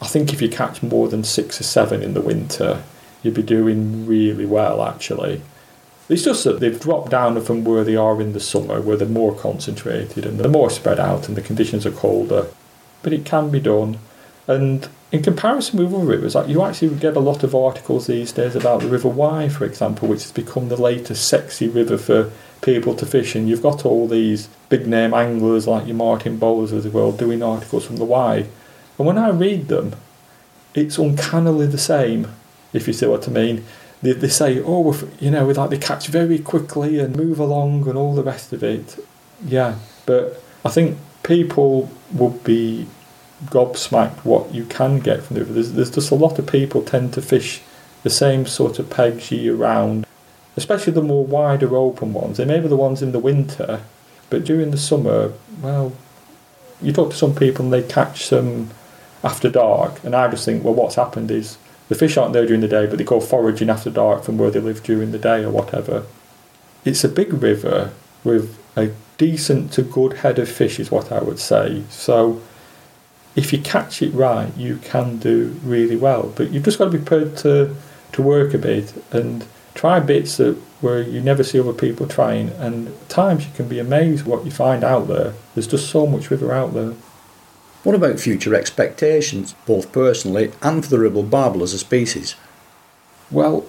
[0.00, 2.82] I think if you catch more than six or seven in the winter,
[3.22, 5.42] you'd be doing really well actually.
[6.12, 9.08] It's just that they've dropped down from where they are in the summer, where they're
[9.08, 12.48] more concentrated and they're more spread out and the conditions are colder.
[13.02, 13.98] But it can be done.
[14.46, 18.54] And in comparison with other rivers, you actually get a lot of articles these days
[18.54, 22.94] about the River Wye, for example, which has become the latest sexy river for people
[22.96, 23.48] to fish in.
[23.48, 27.42] You've got all these big name anglers like your Martin Bowlers of the world doing
[27.42, 28.48] articles from the Wye.
[28.98, 29.96] And when I read them,
[30.74, 32.30] it's uncannily the same
[32.74, 33.64] if you see what I mean.
[34.02, 37.96] They, they say, oh, you know, like they catch very quickly and move along and
[37.96, 39.04] all the rest of it.
[39.44, 39.76] Yeah,
[40.06, 42.86] but I think people would be
[43.46, 45.52] gobsmacked what you can get from the river.
[45.54, 47.62] There's, there's just a lot of people tend to fish
[48.02, 50.06] the same sort of pegs year round,
[50.56, 52.36] especially the more wider open ones.
[52.36, 53.82] They may be the ones in the winter,
[54.30, 55.92] but during the summer, well,
[56.80, 58.70] you talk to some people and they catch some
[59.24, 61.56] after dark, and I just think, well, what's happened is
[61.92, 64.50] the fish aren't there during the day, but they go foraging after dark from where
[64.50, 66.06] they live during the day or whatever.
[66.86, 67.92] It's a big river
[68.24, 71.82] with a decent to good head of fish, is what I would say.
[71.90, 72.40] So
[73.36, 76.32] if you catch it right, you can do really well.
[76.34, 77.76] But you've just got to be prepared to,
[78.12, 82.48] to work a bit and try bits that where you never see other people trying.
[82.52, 85.34] And times you can be amazed what you find out there.
[85.54, 86.94] There's just so much river out there.
[87.82, 92.36] What about future expectations, both personally and for the ribble barbel as a species?
[93.30, 93.66] Well,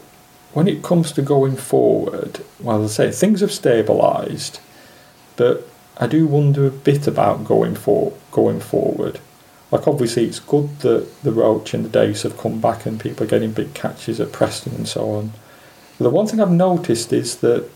[0.54, 4.60] when it comes to going forward, well, as I say, things have stabilised,
[5.36, 9.20] but I do wonder a bit about going for going forward.
[9.72, 13.24] Like obviously it's good that the roach and the dace have come back and people
[13.24, 15.34] are getting big catches at Preston and so on.
[15.98, 17.68] But the one thing I've noticed is that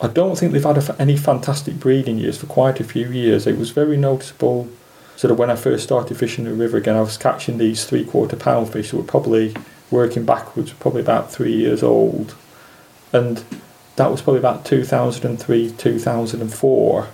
[0.00, 3.46] I don't think they've had any fantastic breeding years for quite a few years.
[3.46, 4.68] It was very noticeable
[5.16, 8.04] sort of when I first started fishing the river again, I was catching these three
[8.04, 9.54] quarter pound fish that were probably
[9.90, 12.34] working backwards, probably about three years old.
[13.12, 13.44] And
[13.96, 17.08] that was probably about 2003, 2004.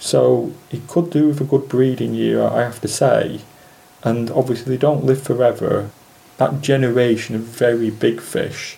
[0.00, 3.40] So it could do with a good breeding year, I have to say.
[4.02, 5.90] And obviously, they don't live forever.
[6.36, 8.76] That generation of very big fish,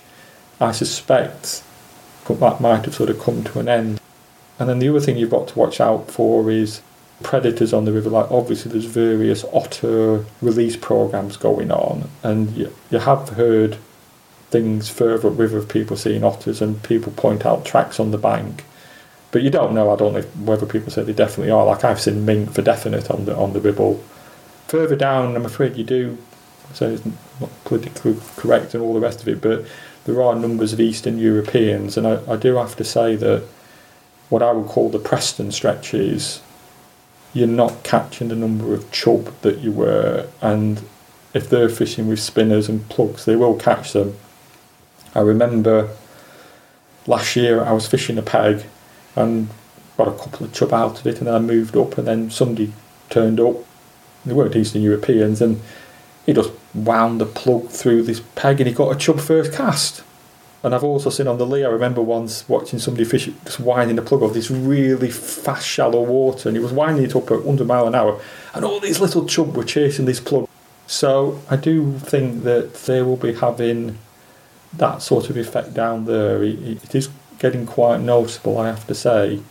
[0.60, 1.62] I suspect
[2.34, 4.00] that might have sort of come to an end.
[4.58, 6.80] And then the other thing you've got to watch out for is
[7.22, 8.10] predators on the river.
[8.10, 13.78] Like obviously, there's various otter release programs going on, and you, you have heard
[14.50, 18.64] things further upriver of people seeing otters, and people point out tracks on the bank.
[19.32, 19.92] But you don't know.
[19.92, 21.66] I don't know whether people say they definitely are.
[21.66, 24.02] Like I've seen mink for definite on the on the Ribble.
[24.68, 26.18] Further down, I'm afraid you do.
[26.74, 27.04] So it's
[27.40, 29.64] not politically correct and all the rest of it, but
[30.04, 33.42] there are numbers of Eastern Europeans, and I, I do have to say that
[34.28, 36.40] what I would call the Preston stretches
[37.36, 40.82] you're not catching the number of chub that you were, and
[41.34, 44.16] if they're fishing with spinners and plugs, they will catch them.
[45.14, 45.90] I remember
[47.06, 48.64] last year I was fishing a peg
[49.14, 49.48] and
[49.98, 52.30] got a couple of chub out of it, and then I moved up, and then
[52.30, 52.72] somebody
[53.10, 53.56] turned up.
[54.24, 55.60] They weren't Eastern Europeans, and
[56.24, 60.02] he just wound the plug through this peg, and he got a chub first cast.
[60.66, 63.94] And I've also seen on the Lee, I remember once watching somebody fish just winding
[63.94, 67.44] the plug of this really fast, shallow water, and he was winding it up at
[67.44, 68.20] 100 mile an hour,
[68.52, 70.48] and all these little chub were chasing this plug.
[70.88, 73.98] So I do think that they will be having
[74.72, 76.42] that sort of effect down there.
[76.42, 79.42] it, it is getting quite noticeable, I have to say.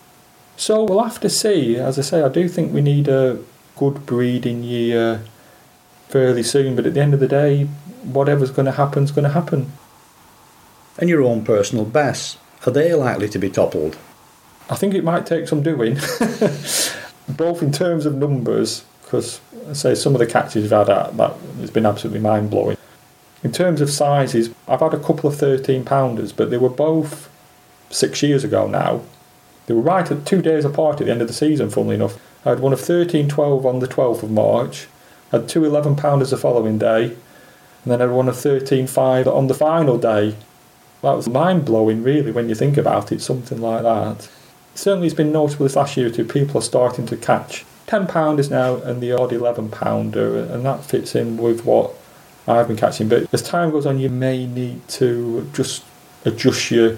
[0.58, 1.78] So we'll have to see.
[1.78, 3.40] As I say, I do think we need a
[3.78, 5.24] good breeding year
[6.10, 7.70] fairly soon, but at the end of the day,
[8.04, 9.72] whatever's going to happen is going to happen
[10.98, 12.38] and your own personal best.
[12.66, 13.98] Are they likely to be toppled?
[14.70, 15.96] I think it might take some doing,
[17.30, 19.40] both in terms of numbers, because
[19.70, 22.78] I say some of the catches we've had at that has been absolutely mind blowing.
[23.44, 27.30] In terms of sizes, I've had a couple of 13 pounders, but they were both
[27.92, 29.02] six years ago now.
[29.68, 32.18] They were right at two days apart at the end of the season, funnily enough.
[32.44, 34.88] I had one of 13 12 on the 12th of March,
[35.32, 39.28] had two 11 pounders the following day, and then I had one of 13 5
[39.28, 40.36] on the final day
[41.06, 44.30] that was mind blowing, really, when you think about it, something like that.
[44.74, 48.10] Certainly, it's been notable this last year or two, people are starting to catch £10
[48.10, 51.94] pounders now and the odd £11 pounder, and that fits in with what
[52.48, 53.08] I've been catching.
[53.08, 55.84] But as time goes on, you may need to just
[56.26, 56.98] adjust your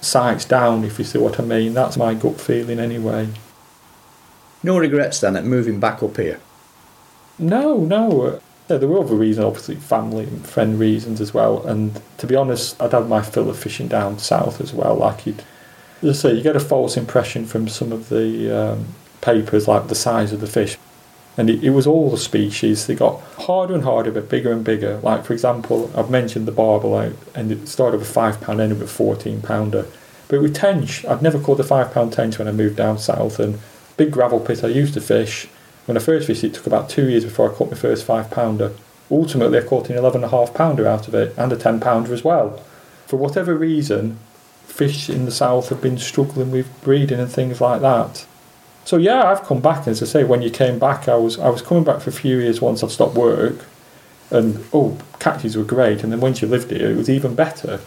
[0.00, 1.74] sights down, if you see what I mean.
[1.74, 3.28] That's my gut feeling, anyway.
[4.62, 6.40] No regrets then at moving back up here?
[7.38, 8.40] No, no.
[8.68, 11.64] Yeah, there were other reasons, obviously family and friend reasons as well.
[11.66, 14.96] And to be honest, I'd had my fill of fishing down south as well.
[14.96, 15.44] Like you'd,
[16.02, 18.86] as I say, you get a false impression from some of the um,
[19.20, 20.76] papers, like the size of the fish.
[21.38, 22.86] And it, it, was all the species.
[22.86, 24.98] They got harder and harder, but bigger and bigger.
[24.98, 28.80] Like for example, I've mentioned the barbel, and it started with a five pound, ended
[28.80, 29.86] with a fourteen pounder.
[30.28, 33.38] But with tench, I'd never caught a five pound tench when I moved down south.
[33.38, 33.60] And
[33.96, 35.46] big gravel pit I used to fish
[35.86, 38.30] when I first fished it, took about two years before I caught my first five
[38.30, 38.72] pounder.
[39.10, 41.80] Ultimately, I caught an 11 and a half pounder out of it and a 10
[41.80, 42.60] pounder as well.
[43.06, 44.18] For whatever reason,
[44.64, 48.26] fish in the south have been struggling with breeding and things like that.
[48.84, 49.88] So yeah, I've come back.
[49.88, 52.12] As I say, when you came back, I was I was coming back for a
[52.12, 53.64] few years once I'd stopped work,
[54.30, 56.04] and oh, catches were great.
[56.04, 57.80] And then once you lived here, it was even better.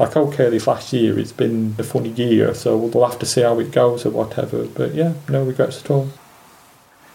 [0.00, 3.42] Like okay, this last year it's been a funny year, so we'll have to see
[3.42, 4.66] how it goes or whatever.
[4.66, 6.08] But yeah, no regrets at all.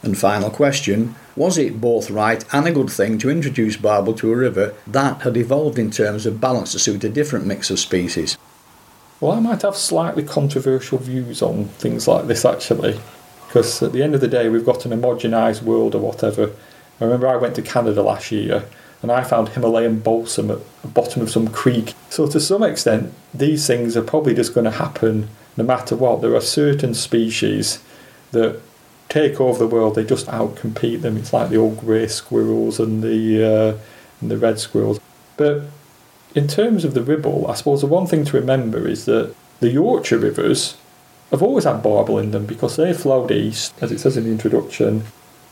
[0.04, 4.32] And final question Was it both right and a good thing to introduce barbel to
[4.32, 7.80] a river that had evolved in terms of balance to suit a different mix of
[7.80, 8.38] species?
[9.20, 13.00] Well, I might have slightly controversial views on things like this actually,
[13.48, 16.52] because at the end of the day, we've got an homogenised world or whatever.
[17.02, 18.66] I remember I went to Canada last year
[19.02, 21.94] and I found Himalayan balsam at the bottom of some creek.
[22.10, 26.22] So, to some extent, these things are probably just going to happen no matter what.
[26.22, 27.82] There are certain species
[28.32, 28.60] that
[29.10, 29.96] take over the world.
[29.96, 31.18] They just outcompete them.
[31.18, 33.78] It's like the old grey squirrels and the uh,
[34.22, 35.00] and the red squirrels.
[35.38, 35.64] But
[36.36, 39.70] in terms of the Ribble, I suppose the one thing to remember is that the
[39.70, 40.78] Yorkshire rivers
[41.32, 44.32] have always had barbel in them because they flowed east, as it says in the
[44.32, 45.04] introduction.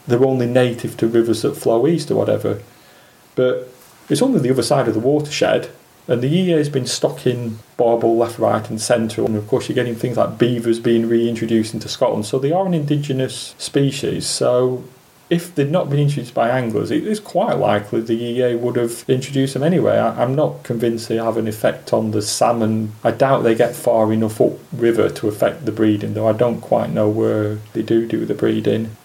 [0.08, 2.62] They're only native to rivers that flow east or whatever.
[3.36, 3.70] But
[4.10, 5.70] it's only the other side of the watershed
[6.08, 9.76] And the EA has been stocking barbel left, right, and centre, and of course, you're
[9.76, 12.26] getting things like beavers being reintroduced into Scotland.
[12.26, 14.28] So they are an indigenous species.
[14.28, 14.84] So
[15.30, 19.04] if they'd not been introduced by anglers, it is quite likely the EA would have
[19.08, 19.98] introduced them anyway.
[19.98, 22.94] I, am not convinced they have an effect on the salmon.
[23.04, 26.62] I doubt they get far enough up river to affect the breeding, though I don't
[26.62, 28.96] quite know where they do do the breeding.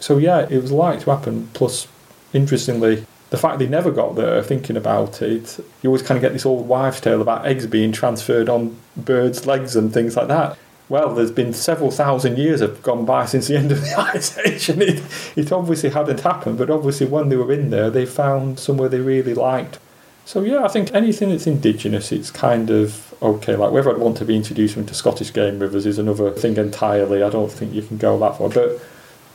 [0.00, 1.50] So yeah, it was likely to happen.
[1.52, 1.86] Plus,
[2.32, 6.32] interestingly, the fact they never got there, thinking about it, you always kind of get
[6.32, 10.58] this old wives' tale about eggs being transferred on birds' legs and things like that.
[10.88, 14.36] Well, there's been several thousand years have gone by since the end of the Ice
[14.38, 15.02] Age, and it,
[15.36, 16.58] it obviously hadn't happened.
[16.58, 19.78] But obviously, when they were in there, they found somewhere they really liked.
[20.24, 23.54] So yeah, I think anything that's indigenous, it's kind of okay.
[23.54, 27.22] Like whether I'd want to be introduced into Scottish game rivers is another thing entirely.
[27.22, 28.80] I don't think you can go that far, but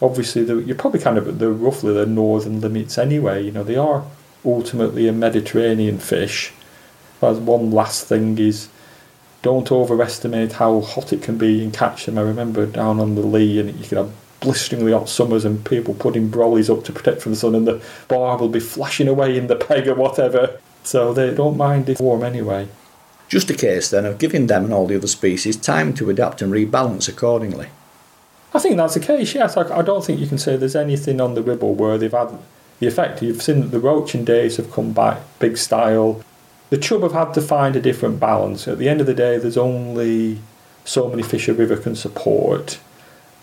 [0.01, 3.43] obviously the, you're probably kind of at the roughly the northern limits anyway.
[3.43, 4.05] You know, they are
[4.43, 6.51] ultimately a Mediterranean fish.
[7.21, 8.69] As one last thing is,
[9.41, 12.17] don't overestimate how hot it can be in catch them.
[12.17, 15.93] I remember down on the Lee, and you could have blisteringly hot summers and people
[15.93, 19.47] putting brollies up to protect from the sun, and the barbel be flashing away in
[19.47, 20.59] the peg or whatever.
[20.83, 22.67] So they don't mind it warm anyway.
[23.27, 26.41] Just a case then of giving them and all the other species time to adapt
[26.41, 27.69] and rebalance accordingly.
[28.55, 29.57] I think that's the case, yes.
[29.57, 32.29] I, I don't think you can say there's anything on the Ribble where they've had
[32.79, 33.21] the effect.
[33.21, 36.23] You've seen that the roaching days have come back big style.
[36.69, 38.65] The chub have had to find a different balance.
[38.65, 40.39] At the end of the day, there's only
[40.85, 42.79] so many fish a river can support,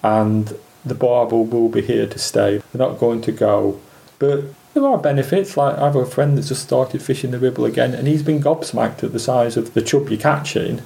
[0.03, 2.63] and the barbel will be here to stay.
[2.73, 3.79] They're not going to go.
[4.19, 5.59] But there are benefits.
[5.59, 8.43] Like I have a friend that's just started fishing the Ribble again, and he's been
[8.43, 10.81] gobsmacked at the size of the chub you're catching.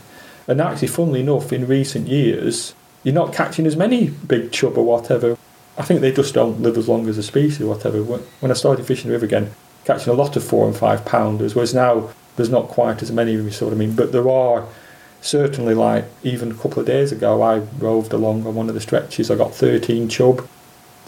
[0.48, 2.74] And actually, funnily enough, in recent years,
[3.06, 5.38] you're not catching as many big chub or whatever.
[5.78, 8.02] I think they just don't live as long as a species or whatever.
[8.02, 9.52] When I started fishing the river again,
[9.84, 13.30] catching a lot of four and five pounders, whereas now there's not quite as many,
[13.30, 13.94] you sort of mean.
[13.94, 14.66] But there are
[15.20, 18.80] certainly, like, even a couple of days ago, I roved along on one of the
[18.80, 20.44] stretches, I got 13 chub.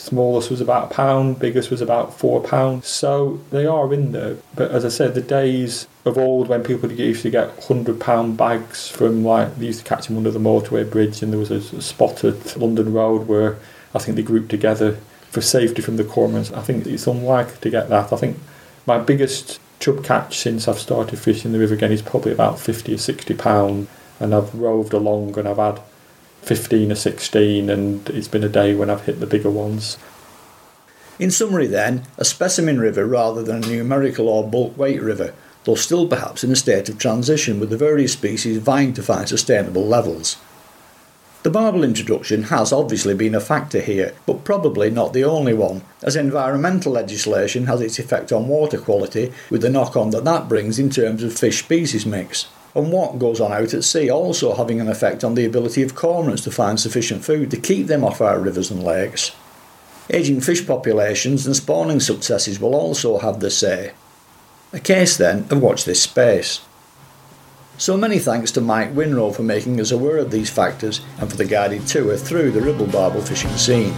[0.01, 2.87] Smallest was about a pound, biggest was about four pounds.
[2.87, 4.37] So they are in there.
[4.55, 8.37] But as I said, the days of old when people used to get hundred pound
[8.37, 11.51] bags from like they used to catch them under the motorway bridge, and there was
[11.51, 13.59] a, spot at London Road where
[13.95, 14.99] I think they grouped together
[15.31, 16.57] for safety from the cormorants.
[16.57, 18.13] I think it's unlikely to get that.
[18.13, 18.39] I think
[18.87, 22.95] my biggest chub catch since I've started fishing the river again is probably about fifty
[22.95, 23.89] or sixty pound,
[24.21, 25.81] and I've roved along and I've had
[26.49, 29.99] 15 or 16, and it's been a day when I've hit the bigger ones.
[31.19, 35.35] In summary, then, a specimen river rather than a numerical or bulk weight river,
[35.65, 39.29] though still perhaps in a state of transition with the various species vying to find
[39.29, 40.39] sustainable levels.
[41.43, 45.83] The barbel introduction has obviously been a factor here, but probably not the only one,
[46.03, 50.49] as environmental legislation has its effect on water quality with the knock on that that
[50.49, 52.47] brings in terms of fish species mix
[52.79, 55.95] and what goes on out at sea also having an effect on the ability of
[55.95, 59.33] cormorants to find sufficient food to keep them off our rivers and lakes.
[60.11, 63.93] Ageing fish populations and spawning successes will also have the say.
[64.73, 66.61] A case then of watch this space.
[67.79, 71.37] So many thanks to Mike Winrow for making us aware of these factors and for
[71.37, 73.95] the guided tour through the Ribble Barbel fishing scene.